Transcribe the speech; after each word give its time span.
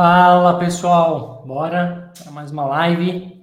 Fala 0.00 0.56
pessoal, 0.60 1.42
bora 1.44 2.12
para 2.22 2.30
mais 2.30 2.52
uma 2.52 2.64
live. 2.66 3.36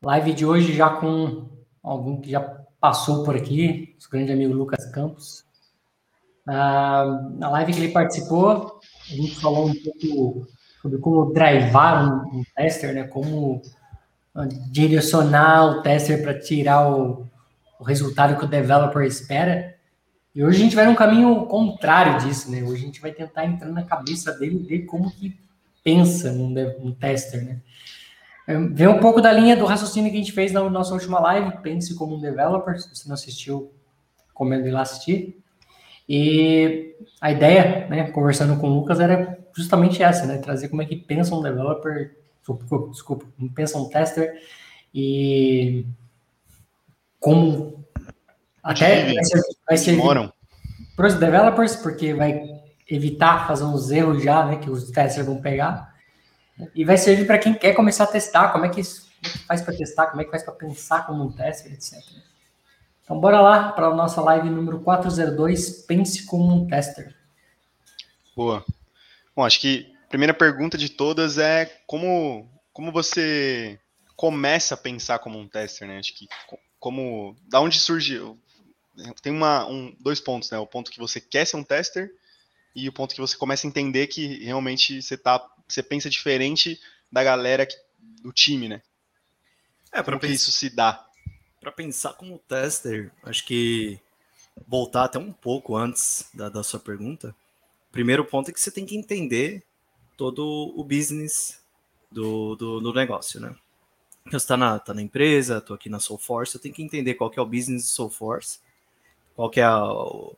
Live 0.00 0.32
de 0.32 0.46
hoje 0.46 0.72
já 0.72 0.88
com 0.88 1.48
algum 1.82 2.20
que 2.20 2.30
já 2.30 2.38
passou 2.78 3.24
por 3.24 3.34
aqui, 3.34 3.92
nosso 3.94 4.08
grande 4.08 4.30
amigo 4.30 4.54
Lucas 4.54 4.86
Campos. 4.92 5.44
Ah, 6.46 7.28
na 7.32 7.50
live 7.50 7.72
que 7.72 7.80
ele 7.80 7.92
participou, 7.92 8.78
a 9.10 9.12
gente 9.12 9.34
falou 9.40 9.70
um 9.70 9.74
pouco 9.74 10.46
sobre 10.80 10.98
como 10.98 11.32
drivar 11.32 12.04
um, 12.04 12.38
um 12.38 12.44
tester, 12.54 12.94
né? 12.94 13.02
Como 13.08 13.60
ah, 14.36 14.46
direcionar 14.70 15.64
o 15.64 15.82
tester 15.82 16.22
para 16.22 16.38
tirar 16.38 16.92
o, 16.92 17.26
o 17.80 17.82
resultado 17.82 18.38
que 18.38 18.44
o 18.44 18.48
developer 18.48 19.02
espera. 19.02 19.74
E 20.32 20.44
hoje 20.44 20.58
a 20.58 20.62
gente 20.62 20.76
vai 20.76 20.86
num 20.86 20.94
caminho 20.94 21.44
contrário 21.46 22.24
disso, 22.24 22.52
né? 22.52 22.62
Hoje 22.62 22.84
a 22.84 22.86
gente 22.86 23.00
vai 23.00 23.10
tentar 23.10 23.46
entrar 23.46 23.68
na 23.68 23.82
cabeça 23.82 24.32
dele 24.38 24.60
e 24.60 24.62
ver 24.62 24.82
como 24.84 25.10
que 25.10 25.41
pensa 25.82 26.32
num, 26.32 26.50
num 26.50 26.92
tester, 26.92 27.44
né? 27.44 27.60
É, 28.46 28.58
vem 28.58 28.88
um 28.88 28.98
pouco 28.98 29.20
da 29.20 29.32
linha 29.32 29.56
do 29.56 29.64
raciocínio 29.64 30.10
que 30.10 30.16
a 30.16 30.20
gente 30.20 30.32
fez 30.32 30.52
na 30.52 30.68
nossa 30.68 30.92
última 30.92 31.20
live, 31.20 31.58
pense 31.62 31.94
como 31.94 32.16
um 32.16 32.20
developer, 32.20 32.80
se 32.80 32.88
você 32.88 33.08
não 33.08 33.14
assistiu, 33.14 33.72
recomendo 34.28 34.66
ir 34.66 34.72
lá 34.72 34.82
assistir. 34.82 35.40
E 36.08 36.96
a 37.20 37.30
ideia, 37.30 37.86
né, 37.88 38.10
conversando 38.10 38.58
com 38.60 38.68
o 38.68 38.74
Lucas, 38.74 38.98
era 38.98 39.38
justamente 39.54 40.02
essa, 40.02 40.26
né, 40.26 40.38
trazer 40.38 40.68
como 40.68 40.82
é 40.82 40.86
que 40.86 40.96
pensa 40.96 41.34
um 41.34 41.42
developer, 41.42 42.16
desculpa, 42.38 42.90
desculpa 42.90 43.26
pensa 43.54 43.78
um 43.78 43.88
tester 43.88 44.42
e 44.92 45.86
como 47.20 47.84
até 48.62 49.14
vai 49.14 49.24
ser, 49.24 49.42
vai 49.66 49.76
ser 49.76 49.98
para 50.96 51.06
os 51.06 51.14
developers, 51.14 51.76
porque 51.76 52.12
vai 52.12 52.61
evitar 52.94 53.46
fazer 53.46 53.64
uns 53.64 53.90
erros 53.90 54.22
já, 54.22 54.44
né, 54.44 54.56
que 54.56 54.70
os 54.70 54.90
testers 54.90 55.26
vão 55.26 55.40
pegar. 55.40 55.94
E 56.74 56.84
vai 56.84 56.96
servir 56.96 57.26
para 57.26 57.38
quem 57.38 57.54
quer 57.54 57.72
começar 57.74 58.04
a 58.04 58.08
testar, 58.08 58.50
como 58.50 58.66
é 58.66 58.68
que, 58.68 58.82
como 58.82 59.24
é 59.24 59.30
que 59.30 59.38
faz 59.46 59.62
para 59.62 59.74
testar, 59.74 60.06
como 60.08 60.20
é 60.20 60.24
que 60.24 60.30
faz 60.30 60.42
para 60.42 60.52
pensar 60.52 61.06
como 61.06 61.24
um 61.24 61.32
tester, 61.32 61.72
etc. 61.72 61.94
Então, 63.02 63.18
bora 63.18 63.40
lá 63.40 63.72
para 63.72 63.86
a 63.86 63.94
nossa 63.94 64.20
live 64.20 64.50
número 64.50 64.80
402, 64.80 65.86
Pense 65.86 66.26
como 66.26 66.54
um 66.54 66.66
tester. 66.66 67.16
Boa. 68.36 68.64
Bom, 69.34 69.44
acho 69.44 69.60
que 69.60 69.92
a 70.04 70.08
primeira 70.08 70.34
pergunta 70.34 70.76
de 70.76 70.90
todas 70.90 71.38
é 71.38 71.66
como, 71.86 72.48
como 72.72 72.92
você 72.92 73.78
começa 74.14 74.74
a 74.74 74.78
pensar 74.78 75.18
como 75.18 75.38
um 75.38 75.48
tester, 75.48 75.88
né? 75.88 75.98
Acho 75.98 76.14
que 76.14 76.28
como, 76.78 77.34
da 77.48 77.60
onde 77.60 77.78
surge, 77.78 78.20
tem 79.22 79.32
uma, 79.32 79.66
um, 79.66 79.94
dois 79.98 80.20
pontos, 80.20 80.50
né? 80.50 80.58
O 80.58 80.66
ponto 80.66 80.90
que 80.90 80.98
você 80.98 81.20
quer 81.20 81.46
ser 81.46 81.56
um 81.56 81.64
tester 81.64 82.12
e 82.74 82.88
o 82.88 82.92
ponto 82.92 83.14
que 83.14 83.20
você 83.20 83.36
começa 83.36 83.66
a 83.66 83.68
entender 83.68 84.06
que 84.06 84.44
realmente 84.44 85.02
você 85.02 85.16
tá, 85.16 85.44
você 85.68 85.82
pensa 85.82 86.08
diferente 86.08 86.80
da 87.10 87.22
galera 87.22 87.66
que, 87.66 87.76
do 88.22 88.32
time, 88.32 88.68
né? 88.68 88.82
É, 89.92 90.02
para 90.02 90.18
isso 90.26 90.50
se 90.50 90.70
dá. 90.70 91.06
Para 91.60 91.70
pensar 91.70 92.14
como 92.14 92.38
tester, 92.38 93.12
acho 93.22 93.44
que 93.44 94.00
voltar 94.66 95.04
até 95.04 95.18
um 95.18 95.32
pouco 95.32 95.76
antes 95.76 96.28
da, 96.32 96.48
da 96.48 96.62
sua 96.62 96.80
pergunta. 96.80 97.34
Primeiro 97.90 98.24
ponto 98.24 98.50
é 98.50 98.54
que 98.54 98.60
você 98.60 98.70
tem 98.70 98.86
que 98.86 98.96
entender 98.96 99.62
todo 100.16 100.72
o 100.76 100.82
business 100.82 101.60
do, 102.10 102.56
do, 102.56 102.80
do 102.80 102.92
negócio, 102.92 103.38
né? 103.40 103.54
Então, 104.22 104.38
você 104.38 104.44
está 104.44 104.56
na, 104.56 104.78
tá 104.78 104.94
na 104.94 105.02
empresa, 105.02 105.58
estou 105.58 105.74
aqui 105.74 105.88
na 105.88 105.98
Soulforce, 105.98 106.54
eu 106.54 106.60
tenho 106.60 106.74
que 106.74 106.82
entender 106.82 107.14
qual 107.14 107.28
que 107.28 107.38
é 107.38 107.42
o 107.42 107.46
business 107.46 107.84
do 107.84 107.88
Soulforce, 107.88 108.60
qual 109.34 109.50
que 109.50 109.60
é 109.60 109.64
a, 109.64 109.84
o 109.84 110.36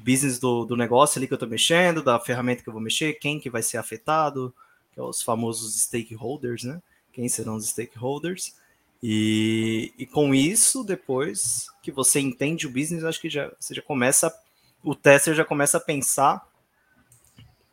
business 0.00 0.38
do, 0.38 0.64
do 0.64 0.76
negócio 0.76 1.18
ali 1.18 1.26
que 1.26 1.32
eu 1.32 1.36
estou 1.36 1.48
mexendo, 1.48 2.02
da 2.02 2.18
ferramenta 2.18 2.62
que 2.62 2.68
eu 2.68 2.72
vou 2.72 2.82
mexer, 2.82 3.14
quem 3.14 3.40
que 3.40 3.50
vai 3.50 3.62
ser 3.62 3.78
afetado, 3.78 4.54
que 4.92 5.00
é 5.00 5.02
os 5.02 5.22
famosos 5.22 5.80
stakeholders, 5.82 6.64
né? 6.64 6.80
Quem 7.12 7.28
serão 7.28 7.56
os 7.56 7.68
stakeholders? 7.68 8.54
E, 9.02 9.92
e 9.98 10.06
com 10.06 10.34
isso, 10.34 10.82
depois 10.82 11.68
que 11.82 11.92
você 11.92 12.20
entende 12.20 12.66
o 12.66 12.70
business, 12.70 13.04
acho 13.04 13.20
que 13.20 13.30
já, 13.30 13.52
você 13.58 13.74
já 13.74 13.82
começa, 13.82 14.34
o 14.82 14.94
tester 14.94 15.34
já 15.34 15.44
começa 15.44 15.76
a 15.76 15.80
pensar 15.80 16.46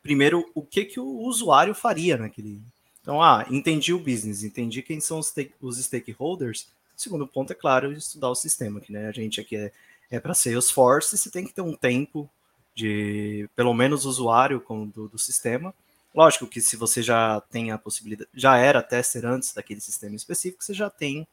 primeiro 0.02 0.50
o 0.54 0.62
que, 0.62 0.84
que 0.84 1.00
o 1.00 1.20
usuário 1.22 1.74
faria 1.74 2.18
naquele. 2.18 2.62
Então, 3.02 3.22
ah, 3.22 3.46
entendi 3.50 3.94
o 3.94 4.00
business, 4.00 4.44
entendi 4.44 4.82
quem 4.82 5.00
são 5.00 5.20
os, 5.20 5.34
os 5.62 5.78
stakeholders. 5.78 6.68
O 6.96 7.02
segundo 7.02 7.26
ponto 7.26 7.52
é 7.52 7.56
claro, 7.56 7.92
estudar 7.92 8.30
o 8.30 8.36
sistema, 8.36 8.80
que 8.80 8.92
né, 8.92 9.08
a 9.08 9.12
gente 9.12 9.42
aqui 9.42 9.56
é 9.56 9.72
é 10.16 10.20
para 10.20 10.36
Salesforce, 10.36 11.18
você 11.18 11.30
tem 11.30 11.44
que 11.44 11.54
ter 11.54 11.62
um 11.62 11.74
tempo 11.74 12.30
de, 12.76 13.50
pelo 13.56 13.74
menos, 13.74 14.06
usuário 14.06 14.62
com, 14.62 14.88
do, 14.88 15.08
do 15.08 15.18
sistema. 15.18 15.74
Lógico 16.14 16.46
que 16.46 16.62
se 16.62 16.76
você 16.76 17.02
já 17.02 17.42
tem 17.42 17.72
a 17.72 17.80
possibilidade, 17.80 18.30
já 18.32 18.56
era 18.58 18.84
tester 18.84 19.26
antes 19.26 19.54
daquele 19.54 19.82
sistema 19.82 20.16
específico, 20.16 20.64
você 20.64 20.74
já 20.74 20.88
tem 20.88 21.28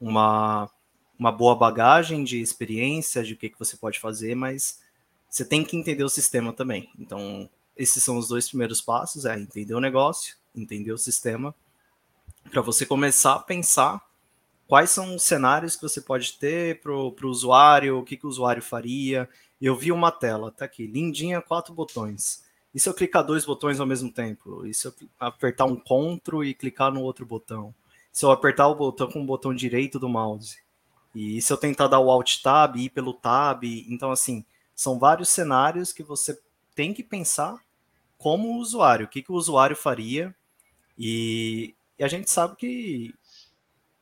uma, 0.00 0.68
uma 1.16 1.30
boa 1.30 1.54
bagagem 1.54 2.24
de 2.24 2.40
experiência, 2.40 3.22
de 3.22 3.34
o 3.34 3.36
que, 3.36 3.48
que 3.48 3.58
você 3.58 3.76
pode 3.76 4.00
fazer, 4.00 4.34
mas 4.34 4.80
você 5.30 5.44
tem 5.44 5.64
que 5.64 5.76
entender 5.76 6.02
o 6.02 6.08
sistema 6.08 6.52
também. 6.52 6.90
Então, 6.98 7.48
esses 7.76 8.02
são 8.02 8.18
os 8.18 8.26
dois 8.26 8.48
primeiros 8.48 8.80
passos: 8.80 9.24
é 9.24 9.38
entender 9.38 9.74
o 9.74 9.80
negócio, 9.80 10.34
entender 10.52 10.90
o 10.90 10.98
sistema, 10.98 11.54
para 12.50 12.60
você 12.60 12.84
começar 12.84 13.34
a 13.34 13.38
pensar 13.38 14.04
quais 14.66 14.90
são 14.90 15.14
os 15.14 15.22
cenários 15.22 15.76
que 15.76 15.82
você 15.82 16.00
pode 16.00 16.34
ter 16.34 16.80
para 16.80 16.92
o 16.92 17.14
usuário, 17.24 17.98
o 17.98 18.04
que, 18.04 18.16
que 18.16 18.26
o 18.26 18.28
usuário 18.28 18.62
faria. 18.62 19.28
Eu 19.60 19.76
vi 19.76 19.92
uma 19.92 20.10
tela, 20.10 20.50
tá 20.50 20.64
aqui, 20.64 20.86
lindinha, 20.86 21.40
quatro 21.40 21.72
botões. 21.72 22.44
E 22.74 22.80
se 22.80 22.88
eu 22.88 22.94
clicar 22.94 23.24
dois 23.24 23.44
botões 23.44 23.80
ao 23.80 23.86
mesmo 23.86 24.12
tempo? 24.12 24.66
E 24.66 24.74
se 24.74 24.86
eu 24.86 24.94
apertar 25.18 25.64
um 25.64 25.76
CTRL 25.76 26.44
e 26.44 26.54
clicar 26.54 26.92
no 26.92 27.00
outro 27.00 27.24
botão? 27.24 27.74
Se 28.12 28.24
eu 28.24 28.30
apertar 28.30 28.68
o 28.68 28.74
botão 28.74 29.10
com 29.10 29.22
o 29.22 29.26
botão 29.26 29.54
direito 29.54 29.98
do 29.98 30.08
mouse? 30.08 30.58
E 31.14 31.40
se 31.40 31.50
eu 31.50 31.56
tentar 31.56 31.88
dar 31.88 32.00
o 32.00 32.10
Alt 32.10 32.42
Tab 32.42 32.76
ir 32.76 32.90
pelo 32.90 33.14
Tab? 33.14 33.64
Então, 33.64 34.10
assim, 34.10 34.44
são 34.74 34.98
vários 34.98 35.30
cenários 35.30 35.92
que 35.92 36.02
você 36.02 36.38
tem 36.74 36.92
que 36.92 37.02
pensar 37.02 37.58
como 38.18 38.58
usuário, 38.58 39.06
o 39.06 39.08
que, 39.08 39.22
que 39.22 39.32
o 39.32 39.36
usuário 39.36 39.74
faria. 39.74 40.34
E, 40.98 41.74
e 41.98 42.04
a 42.04 42.08
gente 42.08 42.30
sabe 42.30 42.56
que 42.56 43.14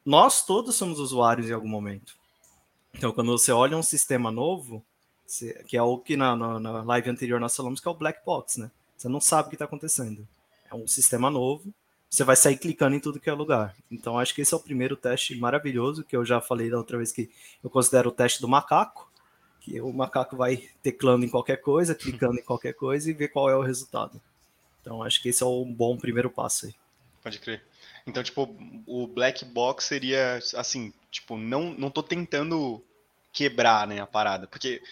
nós 0.05 0.45
todos 0.45 0.75
somos 0.75 0.99
usuários 0.99 1.49
em 1.49 1.53
algum 1.53 1.69
momento. 1.69 2.15
Então, 2.95 3.13
quando 3.13 3.33
você 3.33 3.51
olha 3.51 3.77
um 3.77 3.83
sistema 3.83 4.31
novo, 4.31 4.85
que 5.67 5.77
é 5.77 5.83
o 5.83 5.99
que 5.99 6.17
na, 6.17 6.37
na, 6.37 6.61
na, 6.61 6.83
live 6.83 7.11
anterior 7.11 7.41
nós 7.41 7.57
falamos 7.57 7.81
que 7.81 7.89
é 7.89 7.91
o 7.91 7.95
black 7.95 8.25
box, 8.25 8.59
né? 8.59 8.71
Você 8.97 9.09
não 9.09 9.21
sabe 9.21 9.47
o 9.47 9.49
que 9.51 9.57
está 9.57 9.65
acontecendo. 9.65 10.27
É 10.71 10.75
um 10.75 10.87
sistema 10.87 11.31
novo, 11.31 11.73
você 12.09 12.23
vai 12.23 12.37
sair 12.37 12.57
clicando 12.57 12.95
em 12.95 13.01
tudo 13.01 13.19
que 13.19 13.29
é 13.29 13.33
lugar. 13.33 13.75
Então, 13.91 14.19
acho 14.19 14.35
que 14.35 14.43
esse 14.43 14.55
é 14.55 14.57
o 14.57 14.61
primeiro 14.61 14.97
teste 14.97 15.35
maravilhoso, 15.37 16.05
que 16.05 16.17
eu 16.17 16.25
já 16.25 16.41
falei 16.41 16.71
da 16.71 16.79
outra 16.79 16.97
vez 16.97 17.11
que 17.11 17.29
eu 17.63 17.69
considero 17.69 18.11
o 18.11 18.13
teste 18.13 18.41
do 18.41 18.49
macaco, 18.49 19.11
que 19.61 19.81
o 19.81 19.93
macaco 19.93 20.37
vai 20.37 20.69
teclando 20.83 21.25
em 21.25 21.29
qualquer 21.29 21.57
coisa, 21.57 21.95
clicando 21.97 22.39
em 22.39 22.45
qualquer 22.45 22.75
coisa 22.75 23.11
e 23.11 23.15
ver 23.15 23.29
qual 23.29 23.51
é 23.51 23.57
o 23.57 23.63
resultado. 23.63 24.21
Então, 24.81 25.03
acho 25.03 25.21
que 25.21 25.31
esse 25.31 25.43
é 25.43 25.47
um 25.47 25.73
bom 25.73 25.97
primeiro 25.97 26.31
passo 26.31 26.67
aí. 26.67 26.75
Pode 27.23 27.41
crer. 27.41 27.65
Então, 28.07 28.23
tipo, 28.23 28.57
o 28.87 29.07
black 29.07 29.45
box 29.45 29.85
seria 29.85 30.39
assim, 30.57 30.93
tipo, 31.11 31.37
não, 31.37 31.73
não 31.73 31.91
tô 31.91 32.03
tentando 32.03 32.85
quebrar, 33.33 33.87
né, 33.87 34.01
a 34.01 34.07
parada, 34.07 34.47
porque 34.47 34.83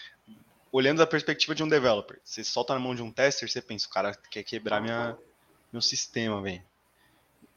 olhando 0.71 0.97
da 0.97 1.07
perspectiva 1.07 1.53
de 1.53 1.63
um 1.63 1.67
developer, 1.67 2.19
você 2.23 2.43
solta 2.43 2.73
na 2.73 2.79
mão 2.79 2.95
de 2.95 3.03
um 3.03 3.11
tester, 3.11 3.49
você 3.49 3.61
pensa, 3.61 3.87
o 3.87 3.91
cara 3.91 4.17
quer 4.31 4.41
quebrar 4.43 4.81
minha, 4.81 5.15
meu 5.71 5.81
sistema, 5.81 6.41
velho. 6.41 6.63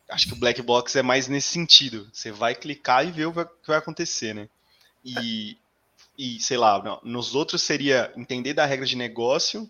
Acho 0.08 0.28
que 0.28 0.34
o 0.34 0.38
black 0.38 0.60
box 0.62 0.94
é 0.94 1.02
mais 1.02 1.26
nesse 1.26 1.48
sentido. 1.48 2.08
Você 2.12 2.30
vai 2.30 2.54
clicar 2.54 3.04
e 3.04 3.10
ver 3.10 3.26
o 3.26 3.32
que 3.32 3.66
vai 3.66 3.78
acontecer, 3.78 4.34
né? 4.34 4.48
E, 5.04 5.58
e 6.16 6.38
sei 6.38 6.56
lá, 6.56 7.00
nos 7.02 7.34
outros 7.34 7.62
seria 7.62 8.12
entender 8.16 8.54
da 8.54 8.64
regra 8.66 8.86
de 8.86 8.96
negócio 8.96 9.68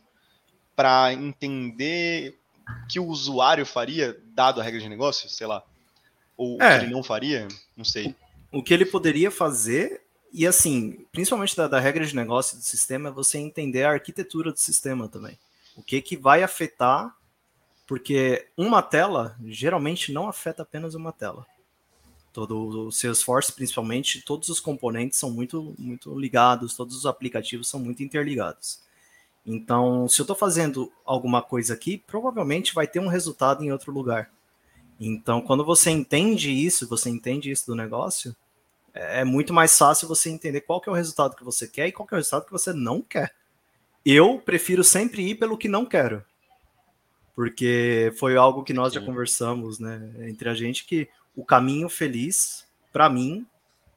para 0.75 1.13
entender 1.13 2.39
que 2.91 3.01
o 3.01 3.07
usuário 3.07 3.65
faria, 3.65 4.21
dado 4.35 4.61
a 4.61 4.65
regra 4.65 4.81
de 4.81 4.89
negócio, 4.89 5.31
sei 5.31 5.47
lá. 5.47 5.65
Ou 6.37 6.61
é. 6.61 6.79
que 6.79 6.85
ele 6.85 6.93
não 6.93 7.03
faria? 7.03 7.49
Não 7.77 7.85
sei. 7.85 8.15
O, 8.53 8.59
o 8.59 8.63
que 8.63 8.75
ele 8.75 8.85
poderia 8.85 9.31
fazer, 9.31 10.03
e 10.33 10.47
assim, 10.47 11.05
principalmente 11.13 11.57
da, 11.57 11.67
da, 11.67 11.81
regra 11.81 12.05
de 12.05 12.15
negócio 12.15 12.57
do 12.57 12.63
sistema, 12.63 13.09
é 13.09 13.13
você 13.13 13.39
entender 13.39 13.85
a 13.85 13.93
arquitetura 13.93 14.53
do 14.53 14.59
sistema 14.59 15.09
também. 15.09 15.39
O 15.77 15.83
que, 15.83 16.01
que 16.01 16.17
vai 16.17 16.43
afetar, 16.43 17.15
porque 17.87 18.47
uma 18.57 18.83
tela 18.83 19.37
geralmente 19.45 20.13
não 20.13 20.29
afeta 20.29 20.63
apenas 20.63 20.95
uma 20.95 21.13
tela. 21.13 21.47
Todo 22.33 22.89
o 22.89 22.93
Salesforce, 22.93 23.53
principalmente, 23.53 24.21
todos 24.21 24.51
os 24.51 24.61
componentes 24.61 25.19
são 25.19 25.31
muito, 25.31 25.75
muito 25.79 26.19
ligados, 26.19 26.77
todos 26.77 26.95
os 26.95 27.07
aplicativos 27.07 27.67
são 27.67 27.81
muito 27.81 28.03
interligados. 28.03 28.81
Então, 29.47 30.09
se 30.09 30.21
eu 30.21 30.25
estou 30.25 30.37
fazendo 30.37 30.93
alguma 31.05 31.41
coisa 31.41 31.73
aqui, 31.73 31.97
provavelmente 31.97 32.75
vai 32.75 32.87
ter 32.87 32.99
um 32.99 33.07
resultado 33.07 33.63
em 33.63 33.71
outro 33.71 33.93
lugar. 33.93 34.31
Então, 35.01 35.41
quando 35.43 35.65
você 35.65 35.91
entende 35.91 36.51
isso, 36.51 36.89
você 36.89 37.11
entende 37.11 37.51
isso 37.51 37.67
do 37.67 37.75
negócio, 37.75 38.35
é 38.95 39.25
muito 39.25 39.53
mais 39.53 39.77
fácil 39.77 40.09
você 40.09 40.31
entender 40.31 40.63
qual 40.63 40.81
que 40.81 40.89
é 40.89 40.93
o 40.93 40.95
resultado 40.95 41.37
que 41.37 41.45
você 41.45 41.69
quer 41.69 41.89
e 41.89 41.93
qual 41.93 42.07
que 42.07 42.15
é 42.15 42.17
o 42.17 42.19
resultado 42.19 42.47
que 42.47 42.53
você 42.53 42.73
não 42.73 43.03
quer. 43.03 43.35
Eu 44.05 44.39
prefiro 44.41 44.83
sempre 44.85 45.23
ir 45.31 45.35
pelo 45.37 45.59
que 45.59 45.69
não 45.69 45.85
quero. 45.85 46.25
porque 47.35 48.13
foi 48.17 48.37
algo 48.37 48.65
que 48.65 48.73
nós 48.73 48.93
já 48.95 49.01
conversamos, 49.01 49.79
né, 49.79 50.11
entre 50.21 50.49
a 50.49 50.55
gente 50.55 50.87
que 50.87 51.09
o 51.35 51.45
caminho 51.45 51.89
feliz, 51.89 52.67
para 52.93 53.11
mim, 53.11 53.47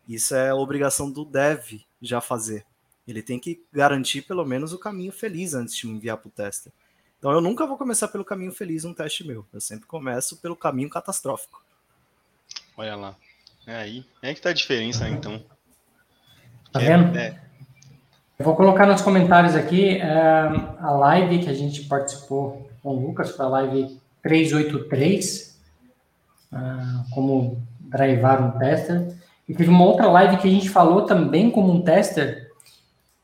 isso 0.07 0.35
é 0.35 0.53
obrigação 0.53 1.09
do 1.09 1.23
dev 1.23 1.79
já 2.01 2.19
fazer. 2.19 2.65
Ele 3.07 3.21
tem 3.23 3.39
que 3.39 3.63
garantir 3.71 4.23
pelo 4.23 4.45
menos 4.45 4.73
o 4.73 4.79
caminho 4.79 5.11
feliz 5.11 5.53
antes 5.53 5.75
de 5.75 5.87
me 5.87 5.93
enviar 5.93 6.17
para 6.17 6.27
o 6.27 6.31
tester. 6.31 6.71
Então 7.19 7.31
eu 7.31 7.41
nunca 7.41 7.67
vou 7.67 7.77
começar 7.77 8.07
pelo 8.07 8.25
caminho 8.25 8.51
feliz 8.51 8.85
um 8.85 8.93
teste 8.93 9.27
meu. 9.27 9.45
Eu 9.53 9.59
sempre 9.59 9.85
começo 9.85 10.37
pelo 10.37 10.55
caminho 10.55 10.89
catastrófico. 10.89 11.61
Olha 12.77 12.95
lá. 12.95 13.15
É 13.67 13.75
aí. 13.75 14.05
É 14.21 14.33
que 14.33 14.41
tá 14.41 14.49
a 14.49 14.53
diferença, 14.53 15.03
né, 15.03 15.11
então. 15.11 15.43
Tá 16.71 16.79
vendo? 16.79 17.17
É. 17.17 17.37
Eu 18.37 18.45
vou 18.45 18.55
colocar 18.55 18.85
nos 18.85 19.01
comentários 19.01 19.53
aqui 19.53 19.97
é, 19.97 20.09
a 20.79 20.91
live 20.91 21.39
que 21.39 21.49
a 21.49 21.53
gente 21.53 21.83
participou 21.83 22.71
com 22.81 22.95
o 22.95 23.07
Lucas, 23.07 23.31
foi 23.31 23.45
a 23.45 23.49
live 23.49 23.99
383, 24.21 25.59
uh, 26.51 26.55
ah, 26.55 27.05
como 27.11 27.61
drivar 27.81 28.41
um 28.41 28.57
tester. 28.57 29.13
E 29.47 29.53
teve 29.53 29.69
uma 29.69 29.83
outra 29.83 30.07
live 30.07 30.37
que 30.37 30.47
a 30.47 30.51
gente 30.51 30.69
falou 30.69 31.01
também 31.01 31.51
como 31.51 31.71
um 31.71 31.81
tester, 31.81 32.49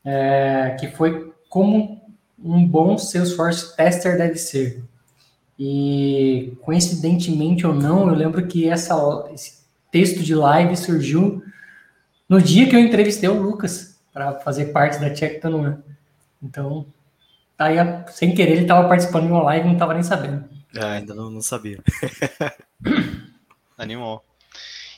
é, 0.04 0.76
que 0.78 0.88
foi 0.88 1.32
como 1.48 1.95
um 2.38 2.66
bom 2.66 2.98
Salesforce 2.98 3.76
tester 3.76 4.16
deve 4.16 4.36
ser. 4.36 4.84
E 5.58 6.52
coincidentemente 6.62 7.66
ou 7.66 7.74
não, 7.74 8.08
eu 8.08 8.14
lembro 8.14 8.46
que 8.46 8.68
essa, 8.68 8.94
esse 9.32 9.64
texto 9.90 10.22
de 10.22 10.34
live 10.34 10.76
surgiu 10.76 11.42
no 12.28 12.40
dia 12.40 12.68
que 12.68 12.76
eu 12.76 12.80
entrevistei 12.80 13.28
o 13.28 13.40
Lucas 13.40 13.98
para 14.12 14.38
fazer 14.40 14.66
parte 14.66 14.98
da 14.98 15.14
Check 15.14 15.40
Tanuan. 15.40 15.82
Então, 16.42 16.86
tá 17.56 17.66
aí, 17.66 17.76
sem 18.08 18.34
querer, 18.34 18.52
ele 18.52 18.62
estava 18.62 18.88
participando 18.88 19.26
de 19.26 19.32
uma 19.32 19.42
live 19.42 19.64
e 19.64 19.66
não 19.66 19.74
estava 19.74 19.94
nem 19.94 20.02
sabendo. 20.02 20.44
É, 20.74 20.84
ainda 20.84 21.14
não, 21.14 21.30
não 21.30 21.40
sabia. 21.40 21.82
Animal. 23.78 24.24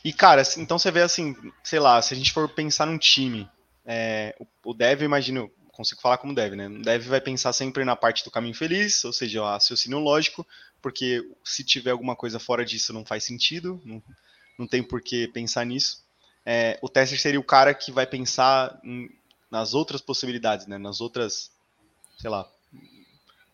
E, 0.05 0.13
cara, 0.13 0.43
então 0.57 0.79
você 0.79 0.91
vê 0.91 1.03
assim, 1.03 1.37
sei 1.63 1.79
lá, 1.79 2.01
se 2.03 2.15
a 2.15 2.17
gente 2.17 2.33
for 2.33 2.49
pensar 2.49 2.87
num 2.87 2.99
time, 2.99 3.49
é, 3.85 4.35
o, 4.39 4.71
o 4.71 4.75
dev, 4.75 5.03
imagino, 5.03 5.51
consigo 5.79 6.01
falar 6.01 6.19
como 6.19 6.35
dev, 6.35 6.55
né? 6.55 6.69
Dev 6.69 7.07
vai 7.07 7.21
pensar 7.21 7.53
sempre 7.53 7.85
na 7.85 7.95
parte 7.95 8.25
do 8.25 8.33
caminho 8.33 8.55
feliz, 8.55 9.05
ou 9.05 9.13
seja, 9.13 9.41
o 9.41 9.45
raciocínio 9.45 10.01
lógico, 10.01 10.45
porque 10.83 11.25
se 11.45 11.63
tiver 11.63 11.93
alguma 11.93 12.17
coisa 12.17 12.41
fora 12.41 12.65
disso 12.65 12.93
não 12.93 13.05
faz 13.05 13.23
sentido, 13.23 13.81
não, 13.85 14.03
não 14.59 14.67
tem 14.67 14.83
por 14.83 15.01
que 15.01 15.29
pensar 15.29 15.65
nisso. 15.65 16.05
É, 16.45 16.77
o 16.83 16.89
tester 16.89 17.21
seria 17.21 17.39
o 17.39 17.45
cara 17.45 17.73
que 17.73 17.93
vai 17.93 18.09
pensar 18.09 18.77
em, 18.83 19.09
nas 19.49 19.73
outras 19.73 20.01
possibilidades, 20.01 20.67
né? 20.67 20.79
Nas 20.79 21.01
outras, 21.01 21.53
sei 22.19 22.29
lá, 22.29 22.51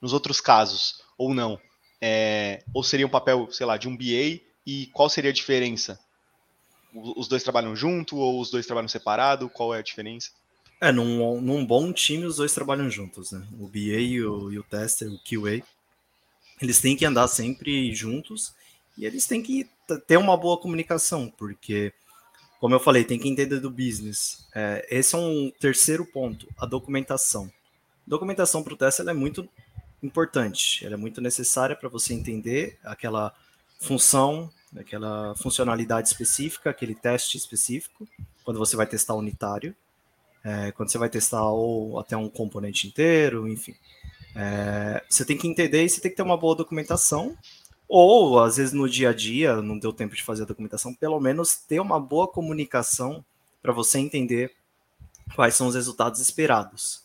nos 0.01 0.15
outros 0.15 0.41
casos, 0.41 1.03
ou 1.19 1.35
não. 1.35 1.61
É, 2.01 2.65
ou 2.73 2.83
seria 2.83 3.07
um 3.07 3.11
papel, 3.11 3.53
sei 3.53 3.67
lá, 3.67 3.77
de 3.77 3.87
um 3.87 3.95
BA, 3.95 4.41
e 4.67 4.87
qual 4.95 5.11
seria 5.11 5.31
a 5.31 5.35
diferença 5.35 6.01
os 6.95 7.27
dois 7.27 7.43
trabalham 7.43 7.75
junto 7.75 8.17
ou 8.17 8.41
os 8.41 8.51
dois 8.51 8.67
trabalham 8.67 8.89
separado? 8.89 9.51
Qual 9.51 9.75
é 9.75 9.79
a 9.79 9.83
diferença? 9.83 10.31
É, 10.81 10.93
num, 10.93 11.41
num 11.41 11.65
bom 11.65 11.93
time 11.93 12.25
os 12.25 12.37
dois 12.37 12.53
trabalham 12.53 12.91
juntos, 12.91 13.33
né? 13.33 13.47
O 13.59 13.67
BA 13.67 14.01
e 14.01 14.23
o, 14.23 14.53
e 14.53 14.59
o 14.59 14.63
tester, 14.63 15.11
o 15.11 15.19
QA, 15.19 15.63
eles 16.61 16.81
têm 16.81 16.97
que 16.97 17.05
andar 17.05 17.29
sempre 17.29 17.95
juntos 17.95 18.55
e 18.97 19.05
eles 19.05 19.27
têm 19.27 19.43
que 19.43 19.69
ter 20.07 20.17
uma 20.17 20.37
boa 20.37 20.59
comunicação, 20.59 21.33
porque, 21.37 21.93
como 22.61 22.75
eu 22.75 22.81
falei, 22.81 23.05
tem 23.05 23.19
que 23.19 23.29
entender 23.29 23.61
do 23.61 23.71
business. 23.71 24.47
É, 24.55 24.87
esse 24.91 25.15
é 25.15 25.19
um 25.19 25.53
terceiro 25.59 26.07
ponto, 26.07 26.49
a 26.57 26.67
documentação. 26.67 27.51
Documentação 28.07 28.63
para 28.63 28.75
o 28.75 28.77
teste 28.77 29.03
é 29.03 29.13
muito 29.13 29.49
importante, 30.03 30.85
ela 30.85 30.95
é 30.95 30.99
muito 30.99 31.21
necessária 31.21 31.75
para 31.75 31.89
você 31.89 32.13
entender 32.13 32.79
aquela 32.85 33.35
função, 33.81 34.51
aquela 34.77 35.35
funcionalidade 35.37 36.09
específica, 36.09 36.71
aquele 36.71 36.95
teste 36.95 37.37
específico, 37.37 38.07
quando 38.45 38.59
você 38.59 38.77
vai 38.77 38.87
testar 38.87 39.15
unitário, 39.15 39.75
é, 40.45 40.71
quando 40.73 40.91
você 40.91 40.99
vai 40.99 41.09
testar 41.09 41.51
ou 41.51 41.99
até 41.99 42.17
um 42.17 42.29
componente 42.29 42.87
inteiro, 42.87 43.49
enfim. 43.49 43.75
É, 44.37 45.03
você 45.09 45.25
tem 45.25 45.39
que 45.39 45.49
entender 45.49 45.83
e 45.83 45.89
você 45.89 46.01
tem 46.01 46.11
que 46.11 46.17
ter 46.17 46.23
uma 46.23 46.37
boa 46.37 46.55
documentação, 46.55 47.37
ou 47.89 48.39
às 48.39 48.59
vezes 48.59 48.73
no 48.73 48.89
dia 48.89 49.11
a 49.11 49.13
dia 49.15 49.63
não 49.63 49.79
deu 49.79 49.93
tempo 49.93 50.15
de 50.15 50.23
fazer 50.23 50.43
a 50.43 50.47
documentação, 50.47 50.95
pelo 50.95 51.19
menos 51.19 51.57
ter 51.57 51.81
uma 51.81 51.99
boa 51.99 52.29
comunicação 52.29 53.25
para 53.63 53.73
você 53.73 53.99
entender 53.99 54.53
quais 55.35 55.55
são 55.55 55.67
os 55.67 55.75
resultados 55.75 56.21
esperados. 56.21 57.03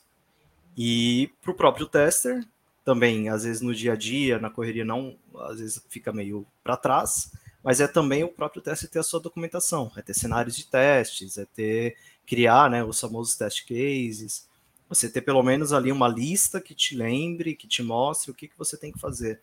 E 0.77 1.31
para 1.42 1.51
o 1.51 1.56
próprio 1.56 1.85
tester, 1.85 2.45
também, 2.83 3.30
às 3.30 3.44
vezes 3.44 3.62
no 3.62 3.74
dia 3.74 3.94
a 3.94 3.95
dia, 3.95 4.39
na 4.39 4.50
correria, 4.50 4.83
não, 4.83 5.15
às 5.42 5.59
vezes 5.59 5.81
fica 5.89 6.12
meio 6.12 6.45
para 6.63 6.75
trás, 6.75 7.31
mas 7.63 7.80
é 7.80 7.88
também 7.88 8.24
o 8.24 8.30
próprio 8.30 8.62
teste 8.62 8.88
ter 8.88 9.00
a 9.00 9.03
sua 9.03 9.19
documentação, 9.19 9.92
é 9.95 10.01
ter 10.01 10.13
cenários 10.13 10.56
de 10.56 10.65
testes, 10.65 11.38
é 11.38 11.45
ter 11.45 11.95
criar 12.29 12.69
né, 12.69 12.83
os 12.83 12.99
famosos 12.99 13.35
test 13.35 13.67
cases, 13.67 14.47
você 14.87 15.09
ter 15.09 15.21
pelo 15.21 15.41
menos 15.41 15.73
ali 15.73 15.91
uma 15.91 16.07
lista 16.07 16.61
que 16.61 16.75
te 16.75 16.95
lembre, 16.95 17.55
que 17.55 17.67
te 17.67 17.81
mostre 17.81 18.29
o 18.29 18.35
que, 18.35 18.47
que 18.47 18.57
você 18.57 18.77
tem 18.77 18.91
que 18.91 18.99
fazer. 18.99 19.41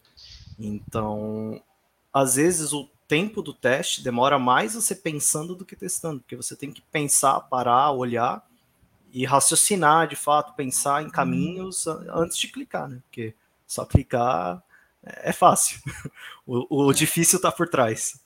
Então, 0.57 1.61
às 2.15 2.37
vezes 2.37 2.73
o 2.73 2.89
tempo 3.09 3.43
do 3.43 3.53
teste 3.53 4.05
demora 4.05 4.39
mais 4.39 4.75
você 4.75 4.95
pensando 4.95 5.57
do 5.57 5.65
que 5.65 5.75
testando, 5.75 6.21
porque 6.21 6.37
você 6.37 6.55
tem 6.55 6.71
que 6.71 6.81
pensar, 6.81 7.41
parar, 7.41 7.91
olhar 7.91 8.49
e 9.13 9.25
raciocinar 9.25 10.07
de 10.07 10.15
fato, 10.15 10.55
pensar 10.55 11.03
em 11.03 11.11
caminhos 11.11 11.89
antes 11.89 12.39
de 12.39 12.47
clicar, 12.47 12.89
né? 12.89 13.01
Porque 13.09 13.35
só 13.67 13.85
clicar 13.85 14.63
é 15.03 15.33
fácil. 15.33 15.81
O, 16.49 16.87
o 16.87 16.93
difícil 16.93 17.39
está 17.39 17.51
por 17.51 17.69
trás. 17.69 18.21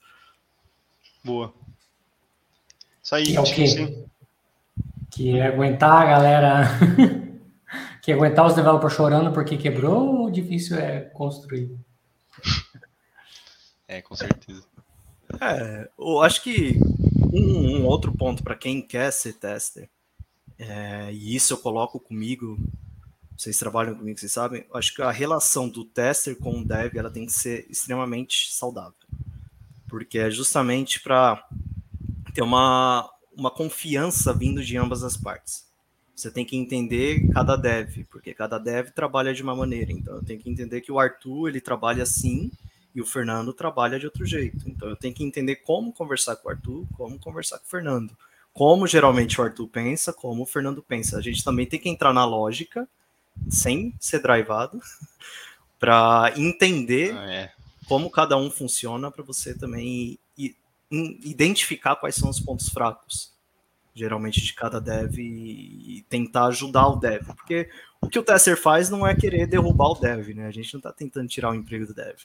Boa. 1.25 1.55
Isso 3.03 3.15
aí, 3.15 3.25
que 3.25 3.37
é 3.37 3.41
o 3.41 3.45
quê? 3.45 4.10
Que 5.21 5.37
é 5.37 5.49
aguentar 5.49 6.01
a 6.01 6.07
galera. 6.07 6.63
que 8.01 8.11
é 8.11 8.15
aguentar 8.15 8.47
os 8.47 8.55
developers 8.55 8.95
chorando 8.95 9.31
porque 9.35 9.59
quebrou 9.59 10.23
ou 10.23 10.31
difícil 10.31 10.79
é 10.79 11.01
construir? 11.01 11.77
É, 13.87 14.01
com 14.01 14.17
certeza. 14.17 14.65
É, 15.39 15.91
eu 15.99 16.23
acho 16.23 16.43
que 16.43 16.81
um, 17.35 17.81
um 17.81 17.85
outro 17.85 18.17
ponto 18.17 18.43
para 18.43 18.55
quem 18.55 18.81
quer 18.81 19.13
ser 19.13 19.35
tester, 19.35 19.91
é, 20.59 21.13
e 21.13 21.37
isso 21.37 21.53
eu 21.53 21.59
coloco 21.59 22.01
comigo 22.01 22.57
vocês 23.37 23.59
trabalham 23.59 23.95
comigo, 23.95 24.19
vocês 24.19 24.33
sabem, 24.33 24.65
acho 24.73 24.95
que 24.95 25.03
a 25.03 25.11
relação 25.11 25.69
do 25.69 25.85
tester 25.85 26.35
com 26.35 26.61
o 26.61 26.65
dev 26.65 26.97
ela 26.97 27.11
tem 27.11 27.27
que 27.27 27.33
ser 27.35 27.67
extremamente 27.69 28.51
saudável. 28.55 28.95
Porque 29.87 30.19
é 30.19 30.31
justamente 30.31 30.99
para 30.99 31.47
ter 32.33 32.41
uma, 32.41 33.07
uma 33.41 33.51
confiança 33.51 34.35
vindo 34.35 34.63
de 34.63 34.77
ambas 34.77 35.03
as 35.03 35.17
partes. 35.17 35.67
Você 36.15 36.31
tem 36.31 36.45
que 36.45 36.55
entender 36.55 37.27
cada 37.33 37.57
dev, 37.57 38.05
porque 38.11 38.35
cada 38.35 38.59
dev 38.59 38.91
trabalha 38.91 39.33
de 39.33 39.43
uma 39.43 39.57
maneira. 39.57 39.91
Então 39.91 40.17
eu 40.17 40.23
tenho 40.23 40.39
que 40.39 40.51
entender 40.51 40.83
que 40.83 40.93
o 40.93 41.01
Arthur 41.01 41.49
ele 41.49 41.61
trabalha 41.61 42.03
assim 42.03 42.53
e 42.95 43.01
o 43.01 43.07
Fernando 43.07 43.55
trabalha 43.55 43.99
de 43.99 44.05
outro 44.05 44.27
jeito. 44.27 44.69
Então 44.69 44.91
eu 44.91 44.97
tenho 44.97 45.15
que 45.15 45.25
entender 45.25 45.57
como 45.57 45.91
conversar 45.91 46.37
com 46.37 46.49
o 46.49 46.51
Arthur, 46.51 46.87
como 46.93 47.19
conversar 47.19 47.59
com 47.59 47.65
o 47.65 47.71
Fernando. 47.71 48.15
Como 48.53 48.87
geralmente 48.87 49.41
o 49.41 49.45
Arthur 49.45 49.69
pensa, 49.69 50.13
como 50.13 50.43
o 50.43 50.47
Fernando 50.47 50.83
pensa. 50.83 51.17
A 51.17 51.23
gente 51.23 51.43
também 51.43 51.65
tem 51.65 51.81
que 51.81 51.89
entrar 51.89 52.13
na 52.13 52.27
lógica 52.27 52.87
sem 53.49 53.95
ser 53.99 54.21
drivado, 54.21 54.79
para 55.81 56.35
entender 56.37 57.17
ah, 57.17 57.33
é. 57.33 57.53
como 57.89 58.11
cada 58.11 58.37
um 58.37 58.51
funciona, 58.51 59.11
para 59.11 59.25
você 59.25 59.55
também 59.55 60.19
identificar 60.91 61.97
quais 61.97 62.15
são 62.15 62.29
os 62.29 62.41
pontos 62.41 62.69
fracos, 62.69 63.33
geralmente 63.95 64.41
de 64.41 64.55
cada 64.55 64.81
dev, 64.81 65.19
e 65.19 66.05
tentar 66.09 66.47
ajudar 66.47 66.89
o 66.89 66.97
dev. 66.97 67.27
Porque 67.27 67.69
o 68.01 68.09
que 68.09 68.19
o 68.19 68.23
tester 68.23 68.61
faz 68.61 68.91
não 68.91 69.07
é 69.07 69.15
querer 69.15 69.47
derrubar 69.47 69.91
o 69.91 69.95
dev, 69.95 70.35
né? 70.35 70.47
A 70.47 70.51
gente 70.51 70.73
não 70.75 70.79
está 70.79 70.93
tentando 70.93 71.29
tirar 71.29 71.51
o 71.51 71.55
emprego 71.55 71.87
do 71.87 71.95
dev. 71.95 72.17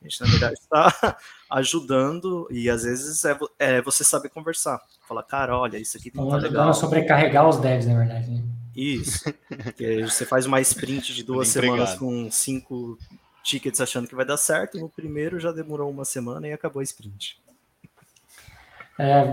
A 0.00 0.08
gente, 0.08 0.20
na 0.20 0.26
verdade, 0.26 0.54
está 0.54 1.16
ajudando 1.50 2.46
e 2.50 2.68
às 2.68 2.82
vezes 2.82 3.24
é, 3.24 3.38
é, 3.58 3.82
você 3.82 4.04
saber 4.04 4.28
conversar. 4.28 4.80
Falar, 5.08 5.22
cara, 5.22 5.58
olha, 5.58 5.78
isso 5.78 5.96
aqui 5.96 6.12
não 6.14 6.28
tá 6.28 6.36
legal. 6.36 6.66
Não 6.66 6.74
sobrecarregar 6.74 7.48
os 7.48 7.56
devs, 7.58 7.86
na 7.86 7.96
verdade. 7.96 8.30
Né? 8.30 8.42
Isso. 8.76 9.24
Porque 9.48 10.02
você 10.02 10.26
faz 10.26 10.44
uma 10.44 10.60
sprint 10.60 11.14
de 11.14 11.22
duas 11.22 11.48
semanas 11.48 11.94
com 11.94 12.30
cinco 12.30 12.98
tickets 13.42 13.80
achando 13.80 14.06
que 14.06 14.14
vai 14.14 14.26
dar 14.26 14.36
certo. 14.36 14.78
No 14.78 14.90
primeiro 14.90 15.40
já 15.40 15.52
demorou 15.52 15.90
uma 15.90 16.04
semana 16.04 16.48
e 16.48 16.52
acabou 16.52 16.80
a 16.80 16.84
sprint. 16.84 17.40
É, 18.98 19.24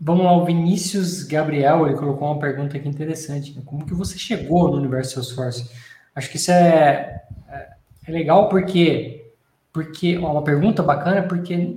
vamos 0.00 0.24
lá, 0.24 0.32
o 0.36 0.44
Vinícius 0.44 1.22
Gabriel, 1.24 1.86
ele 1.86 1.96
colocou 1.96 2.28
uma 2.28 2.38
pergunta 2.38 2.76
aqui 2.76 2.88
interessante. 2.88 3.54
Né? 3.54 3.62
Como 3.64 3.86
que 3.86 3.94
você 3.94 4.18
chegou 4.18 4.70
no 4.70 4.76
universo 4.76 5.14
Salesforce? 5.14 5.70
Acho 6.14 6.30
que 6.30 6.36
isso 6.36 6.50
é, 6.50 7.22
é, 7.48 7.68
é 8.06 8.10
legal 8.10 8.48
porque, 8.48 9.32
porque 9.72 10.16
uma 10.16 10.42
pergunta 10.42 10.82
bacana 10.82 11.22
porque 11.22 11.76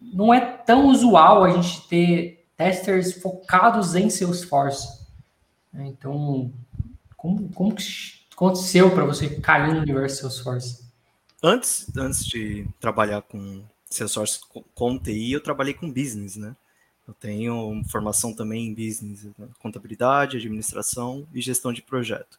não 0.00 0.32
é 0.32 0.40
tão 0.40 0.88
usual 0.88 1.44
a 1.44 1.50
gente 1.50 1.88
ter 1.88 2.46
testers 2.56 3.12
focados 3.12 3.94
em 3.94 4.10
Salesforce. 4.10 5.06
Né? 5.72 5.86
Então, 5.88 6.52
como, 7.16 7.48
como 7.52 7.74
que 7.74 7.84
aconteceu 8.32 8.90
para 8.90 9.04
você 9.04 9.28
cair 9.40 9.74
no 9.74 9.80
universo 9.80 10.22
Salesforce? 10.22 10.82
antes, 11.42 11.86
antes 11.96 12.24
de 12.24 12.66
trabalhar 12.78 13.22
com 13.22 13.64
Salesforce 13.90 14.40
com 14.74 14.98
TI, 14.98 15.32
eu 15.32 15.42
trabalhei 15.42 15.74
com 15.74 15.90
business, 15.90 16.36
né? 16.36 16.54
Eu 17.06 17.14
tenho 17.14 17.82
formação 17.88 18.34
também 18.34 18.66
em 18.66 18.74
business, 18.74 19.24
né? 19.36 19.48
contabilidade, 19.58 20.36
administração 20.36 21.26
e 21.34 21.40
gestão 21.40 21.72
de 21.72 21.82
projeto. 21.82 22.38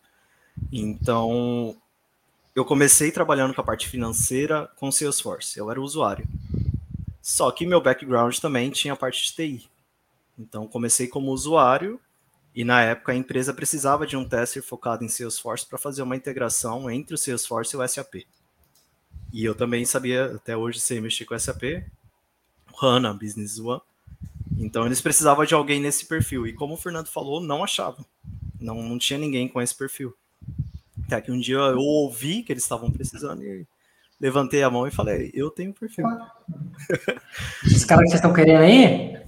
Então, 0.71 1.75
eu 2.55 2.63
comecei 2.63 3.11
trabalhando 3.11 3.53
com 3.53 3.61
a 3.61 3.63
parte 3.63 3.89
financeira 3.89 4.69
com 4.77 4.91
Salesforce, 4.91 5.57
eu 5.57 5.69
era 5.69 5.81
usuário. 5.81 6.27
Só 7.21 7.49
que 7.51 7.65
meu 7.65 7.81
background 7.81 8.37
também 8.37 8.69
tinha 8.69 8.93
a 8.93 8.97
parte 8.97 9.25
de 9.25 9.33
TI. 9.33 9.69
Então, 10.37 10.67
comecei 10.67 11.07
como 11.07 11.31
usuário 11.31 11.99
e 12.55 12.63
na 12.63 12.81
época 12.81 13.11
a 13.11 13.15
empresa 13.15 13.53
precisava 13.53 14.05
de 14.05 14.15
um 14.15 14.27
tester 14.27 14.61
focado 14.61 15.03
em 15.03 15.09
Salesforce 15.09 15.65
para 15.65 15.79
fazer 15.79 16.03
uma 16.03 16.15
integração 16.15 16.89
entre 16.89 17.15
o 17.15 17.17
Salesforce 17.17 17.75
e 17.75 17.79
o 17.79 17.87
SAP. 17.87 18.25
E 19.31 19.43
eu 19.43 19.55
também 19.55 19.83
sabia, 19.83 20.25
até 20.35 20.55
hoje, 20.55 20.79
sei 20.79 21.01
mexer 21.01 21.25
com 21.25 21.37
SAP, 21.37 21.83
HANA, 22.79 23.13
Business 23.13 23.59
One. 23.59 23.81
Então 24.57 24.85
eles 24.85 25.01
precisavam 25.01 25.45
de 25.45 25.53
alguém 25.53 25.79
nesse 25.79 26.05
perfil. 26.05 26.47
E 26.47 26.53
como 26.53 26.73
o 26.73 26.77
Fernando 26.77 27.07
falou, 27.07 27.41
não 27.41 27.63
achavam. 27.63 28.05
Não, 28.59 28.81
não 28.81 28.97
tinha 28.97 29.19
ninguém 29.19 29.47
com 29.47 29.61
esse 29.61 29.75
perfil. 29.75 30.15
Até 31.05 31.21
que 31.21 31.31
um 31.31 31.39
dia 31.39 31.57
eu 31.57 31.79
ouvi 31.79 32.43
que 32.43 32.51
eles 32.51 32.63
estavam 32.63 32.91
precisando 32.91 33.43
e 33.43 33.67
levantei 34.19 34.63
a 34.63 34.69
mão 34.69 34.87
e 34.87 34.91
falei, 34.91 35.31
eu 35.33 35.49
tenho 35.49 35.73
perfil. 35.73 36.05
Os 37.65 37.83
caras 37.83 38.03
que 38.03 38.09
vocês 38.09 38.13
estão 38.13 38.33
querendo 38.33 38.61
aí? 38.61 39.21